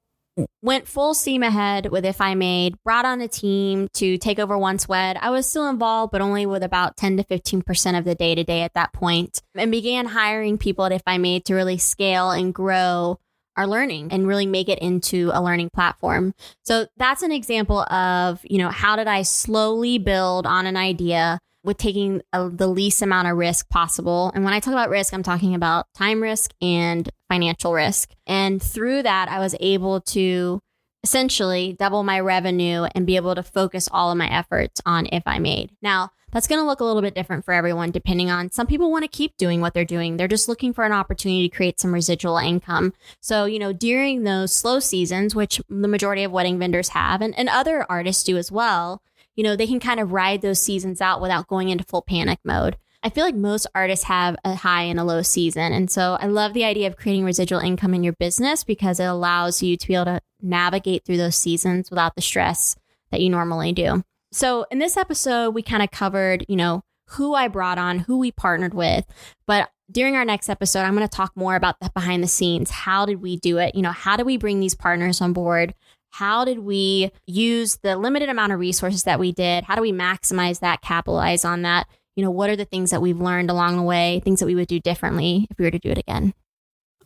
went 0.62 0.88
full 0.88 1.14
steam 1.14 1.44
ahead 1.44 1.92
with 1.92 2.06
If 2.06 2.22
I 2.22 2.36
Made, 2.36 2.76
brought 2.84 3.06
on 3.06 3.22
a 3.22 3.28
team 3.28 3.88
to 3.96 4.18
take 4.18 4.40
over 4.40 4.58
Once 4.58 4.88
Wed. 4.88 5.18
I 5.20 5.30
was 5.30 5.48
still 5.48 5.68
involved, 5.70 6.12
but 6.12 6.22
only 6.22 6.46
with 6.46 6.64
about 6.64 6.98
10 6.98 7.18
to 7.18 7.24
15% 7.24 7.98
of 7.98 8.06
the 8.06 8.16
day 8.16 8.36
to 8.36 8.44
day 8.44 8.62
at 8.62 8.74
that 8.74 8.94
point, 8.94 9.42
and 9.56 9.72
began 9.72 10.06
hiring 10.06 10.58
people 10.58 10.86
at 10.86 10.92
If 10.92 11.04
I 11.06 11.18
Made 11.18 11.46
to 11.46 11.56
really 11.56 11.78
scale 11.78 12.32
and 12.32 12.54
grow 12.54 13.20
our 13.58 13.68
learning 13.68 14.08
and 14.12 14.26
really 14.26 14.46
make 14.46 14.70
it 14.70 14.80
into 14.80 15.30
a 15.34 15.44
learning 15.44 15.70
platform. 15.74 16.34
So 16.64 16.88
that's 16.96 17.22
an 17.22 17.34
example 17.34 17.82
of, 17.82 18.40
you 18.44 18.58
know, 18.58 18.70
how 18.70 18.96
did 18.96 19.08
I 19.08 19.24
slowly 19.24 19.98
build 19.98 20.46
on 20.46 20.66
an 20.66 20.78
idea 20.78 21.38
with 21.64 21.78
taking 21.78 22.22
a, 22.34 22.50
the 22.50 22.68
least 22.68 23.02
amount 23.02 23.28
of 23.28 23.38
risk 23.38 23.70
possible. 23.70 24.32
And 24.34 24.44
when 24.44 24.54
I 24.54 24.60
talk 24.60 24.74
about 24.74 24.90
risk, 24.90 25.14
I'm 25.14 25.24
talking 25.24 25.56
about 25.56 25.88
time 25.94 26.22
risk 26.22 26.54
and 26.62 27.10
financial 27.30 27.74
risk. 27.74 28.12
And 28.26 28.62
through 28.62 29.04
that, 29.04 29.30
I 29.30 29.40
was 29.40 29.56
able 29.60 30.02
to 30.02 30.62
essentially 31.04 31.74
double 31.74 32.04
my 32.04 32.20
revenue 32.20 32.84
and 32.96 33.08
be 33.08 33.16
able 33.16 33.36
to 33.36 33.44
focus 33.44 33.90
all 33.92 34.12
of 34.12 34.18
my 34.18 34.32
efforts 34.32 34.82
on 34.86 35.08
if 35.12 35.24
I 35.26 35.40
made. 35.40 35.72
Now, 35.82 36.12
that's 36.32 36.48
going 36.48 36.62
to 36.62 36.66
look 36.66 36.80
a 36.80 36.86
little 36.86 37.02
bit 37.02 37.14
different 37.14 37.44
for 37.44 37.54
everyone 37.54 37.92
depending 37.92 38.32
on 38.32 38.52
some 38.52 38.68
people 38.68 38.90
want 38.90 39.04
to 39.04 39.10
keep 39.10 39.36
doing 39.38 39.60
what 39.60 39.74
they're 39.74 39.84
doing. 39.84 40.16
They're 40.16 40.28
just 40.28 40.48
looking 40.48 40.74
for 40.74 40.86
an 40.86 40.94
opportunity 40.94 41.50
to 41.50 41.56
create 41.56 41.80
some 41.80 41.94
residual 41.94 42.38
income. 42.38 42.94
So, 43.20 43.46
you 43.46 43.60
know, 43.60 43.74
during 43.74 44.24
those 44.24 44.54
slow 44.54 44.80
seasons, 44.80 45.36
which 45.36 45.62
the 45.70 45.88
majority 45.88 46.24
of 46.24 46.32
wedding 46.32 46.58
vendors 46.58 46.90
have 46.90 47.22
and, 47.22 47.38
and 47.38 47.50
other 47.50 47.86
artists 47.90 48.24
do 48.24 48.38
as 48.38 48.52
well, 48.52 49.02
you 49.36 49.44
know, 49.44 49.56
they 49.56 49.68
can 49.68 49.80
kind 49.80 50.00
of 50.00 50.12
ride 50.12 50.42
those 50.42 50.62
seasons 50.62 51.02
out 51.02 51.22
without 51.22 51.48
going 51.48 51.70
into 51.70 51.84
full 51.84 52.02
panic 52.02 52.40
mode. 52.44 52.78
I 53.04 53.10
feel 53.10 53.26
like 53.26 53.36
most 53.36 53.66
artists 53.74 54.06
have 54.06 54.36
a 54.46 54.54
high 54.54 54.84
and 54.84 55.00
a 55.00 55.04
low 55.04 55.24
season. 55.24 55.74
And 55.74 55.90
so 55.90 56.18
I 56.20 56.28
love 56.28 56.54
the 56.54 56.66
idea 56.66 56.88
of 56.88 56.98
creating 56.98 57.26
residual 57.26 57.60
income 57.60 57.96
in 57.96 58.04
your 58.04 58.14
business 58.14 58.64
because 58.64 59.00
it 59.00 59.06
allows 59.06 59.64
you 59.64 59.76
to 59.76 59.88
be 59.88 59.96
able 59.96 60.06
to 60.06 60.22
navigate 60.42 61.04
through 61.04 61.18
those 61.18 61.36
seasons 61.36 61.90
without 61.90 62.16
the 62.16 62.22
stress 62.22 62.76
that 63.10 63.22
you 63.22 63.30
normally 63.30 63.74
do. 63.74 64.04
So 64.32 64.66
in 64.70 64.78
this 64.78 64.98
episode, 64.98 65.56
we 65.56 65.64
kind 65.64 65.82
of 65.82 65.90
covered, 65.90 66.46
you 66.48 66.56
know, 66.56 66.84
who 67.08 67.34
I 67.34 67.48
brought 67.48 67.78
on, 67.78 68.00
who 68.00 68.20
we 68.20 68.32
partnered 68.32 68.74
with. 68.74 69.06
But 69.48 69.70
during 69.92 70.16
our 70.16 70.24
next 70.24 70.48
episode, 70.48 70.82
I'm 70.82 70.96
going 70.96 71.08
to 71.08 71.14
talk 71.14 71.36
more 71.36 71.56
about 71.56 71.80
the 71.82 71.90
behind 71.94 72.24
the 72.24 72.28
scenes. 72.28 72.70
How 72.70 73.06
did 73.06 73.22
we 73.22 73.36
do 73.36 73.58
it? 73.58 73.76
You 73.76 73.82
know, 73.82 73.92
how 73.92 74.16
do 74.16 74.24
we 74.24 74.38
bring 74.38 74.60
these 74.60 74.76
partners 74.76 75.20
on 75.20 75.34
board? 75.34 75.74
How 76.12 76.46
did 76.46 76.60
we 76.60 77.12
use 77.26 77.78
the 77.78 77.98
limited 77.98 78.30
amount 78.30 78.52
of 78.52 78.60
resources 78.60 79.04
that 79.04 79.20
we 79.20 79.32
did? 79.32 79.64
How 79.64 79.76
do 79.76 79.82
we 79.82 79.92
maximize 79.92 80.60
that, 80.60 80.82
capitalize 80.82 81.44
on 81.46 81.64
that? 81.64 81.88
You 82.16 82.24
know, 82.24 82.32
what 82.32 82.50
are 82.50 82.56
the 82.56 82.66
things 82.66 82.92
that 82.92 83.02
we've 83.02 83.20
learned 83.20 83.50
along 83.50 83.78
the 83.78 83.84
way, 83.84 84.22
things 84.24 84.42
that 84.42 84.46
we 84.46 84.56
would 84.56 84.68
do 84.68 84.80
differently 84.80 85.48
if 85.50 85.58
we 85.58 85.66
were 85.66 85.72
to 85.72 85.80
do 85.80 85.90
it 85.90 85.98
again? 85.98 86.34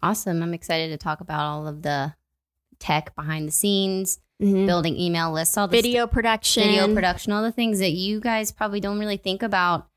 Awesome. 0.02 0.42
I'm 0.42 0.54
excited 0.54 0.90
to 0.90 0.98
talk 0.98 1.22
about 1.22 1.46
all 1.46 1.68
of 1.68 1.84
the 1.84 2.16
tech 2.80 3.16
behind 3.16 3.48
the 3.48 3.52
scenes, 3.52 4.20
mm-hmm. 4.42 4.66
building 4.66 5.00
email 5.00 5.32
lists, 5.32 5.58
all 5.58 5.68
the 5.68 5.78
video 5.78 6.06
st- 6.06 6.12
production, 6.12 6.64
video 6.64 6.94
production, 6.94 7.32
all 7.32 7.44
the 7.44 7.52
things 7.52 7.80
that 7.80 7.92
you 7.92 8.20
guys 8.20 8.52
probably 8.52 8.80
don't 8.80 9.00
really 9.00 9.18
think 9.18 9.44
about 9.44 9.88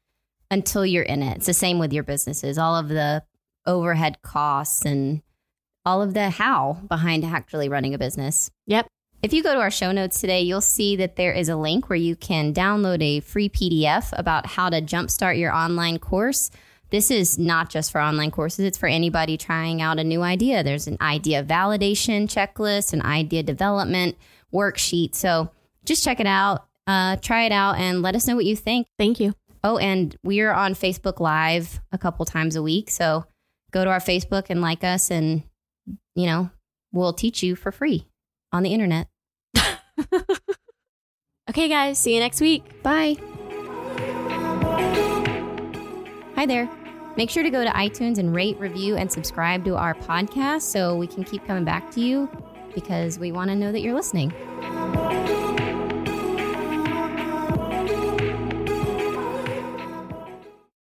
until 0.51 0.85
you're 0.85 1.03
in 1.03 1.23
it. 1.23 1.39
It's 1.39 1.47
the 1.47 1.55
same 1.55 1.79
with 1.79 1.93
your 1.93 2.05
businesses, 2.05 2.59
all 2.59 2.77
of 2.77 2.89
the 2.89 3.23
overhead 3.67 4.23
costs 4.23 4.85
and 4.85 5.23
all 5.85 6.03
of 6.03 6.15
the 6.15 6.31
how 6.31 6.83
behind 6.89 7.25
actually 7.25 7.69
running 7.69 7.95
a 7.95 7.99
business. 7.99 8.51
Yep. 8.67 8.89
If 9.21 9.33
you 9.33 9.43
go 9.43 9.53
to 9.53 9.61
our 9.61 9.71
show 9.71 9.91
notes 9.91 10.21
today, 10.21 10.43
you'll 10.43 10.61
see 10.61 10.95
that 10.95 11.17
there 11.17 11.33
is 11.33 11.49
a 11.49 11.57
link 11.57 11.89
where 11.89 11.97
you 11.97 12.15
can 12.15 12.55
download 12.55 13.03
a 13.03 13.19
free 13.19 13.49
PDF 13.49 14.17
about 14.17 14.47
how 14.47 14.71
to 14.71 14.81
jumpstart 14.81 15.37
your 15.37 15.53
online 15.53 15.99
course. 15.99 16.53
This 16.91 17.11
is 17.11 17.37
not 17.37 17.69
just 17.69 17.91
for 17.91 18.01
online 18.01 18.31
courses, 18.31 18.65
it's 18.65 18.79
for 18.79 18.89
anybody 18.89 19.37
trying 19.37 19.83
out 19.83 19.99
a 19.99 20.05
new 20.05 20.23
idea. 20.23 20.63
There's 20.63 20.87
an 20.87 20.99
idea 21.01 21.43
validation 21.43 22.29
checklist, 22.29 22.93
an 22.93 23.03
idea 23.03 23.43
development 23.43 24.17
worksheet. 24.55 25.17
So 25.17 25.51
just 25.85 26.05
check 26.05 26.21
it 26.21 26.27
out, 26.29 26.69
uh, 26.87 27.17
try 27.17 27.45
it 27.45 27.53
out, 27.53 27.77
and 27.77 28.03
let 28.03 28.15
us 28.15 28.29
know 28.29 28.37
what 28.37 28.45
you 28.45 28.55
think. 28.55 28.87
Thank 28.99 29.19
you. 29.19 29.35
Oh, 29.65 29.79
and 29.79 30.17
we 30.23 30.41
are 30.43 30.55
on 30.55 30.75
Facebook 30.75 31.19
Live 31.19 31.81
a 31.91 31.99
couple 31.99 32.25
times 32.25 32.55
a 32.55 32.63
week. 32.63 32.89
So 32.89 33.25
go 33.73 33.83
to 33.83 33.91
our 33.91 33.99
Facebook 33.99 34.47
and 34.49 34.63
like 34.63 34.85
us, 34.85 35.11
and, 35.11 35.43
you 36.15 36.27
know, 36.27 36.51
we'll 36.93 37.13
teach 37.13 37.43
you 37.43 37.57
for 37.57 37.73
free 37.73 38.08
on 38.53 38.63
the 38.63 38.73
internet. 38.73 39.09
okay, 41.51 41.69
guys, 41.69 41.99
see 41.99 42.15
you 42.15 42.21
next 42.21 42.41
week. 42.41 42.83
Bye. 42.83 43.17
Hi 46.35 46.47
there. 46.47 46.71
Make 47.17 47.31
sure 47.31 47.43
to 47.43 47.51
go 47.51 47.65
to 47.65 47.71
iTunes 47.71 48.19
and 48.19 48.35
rate, 48.35 48.59
review, 48.61 48.97
and 48.97 49.11
subscribe 49.11 49.65
to 49.65 49.77
our 49.77 49.95
podcast 49.95 50.63
so 50.63 50.95
we 50.95 51.09
can 51.09 51.25
keep 51.25 51.45
coming 51.47 51.65
back 51.65 51.91
to 51.93 52.01
you 52.01 52.31
because 52.75 53.19
we 53.19 53.33
want 53.33 53.51
to 53.51 53.57
know 53.57 53.73
that 53.73 53.81
you're 53.81 53.95
listening. 53.95 54.33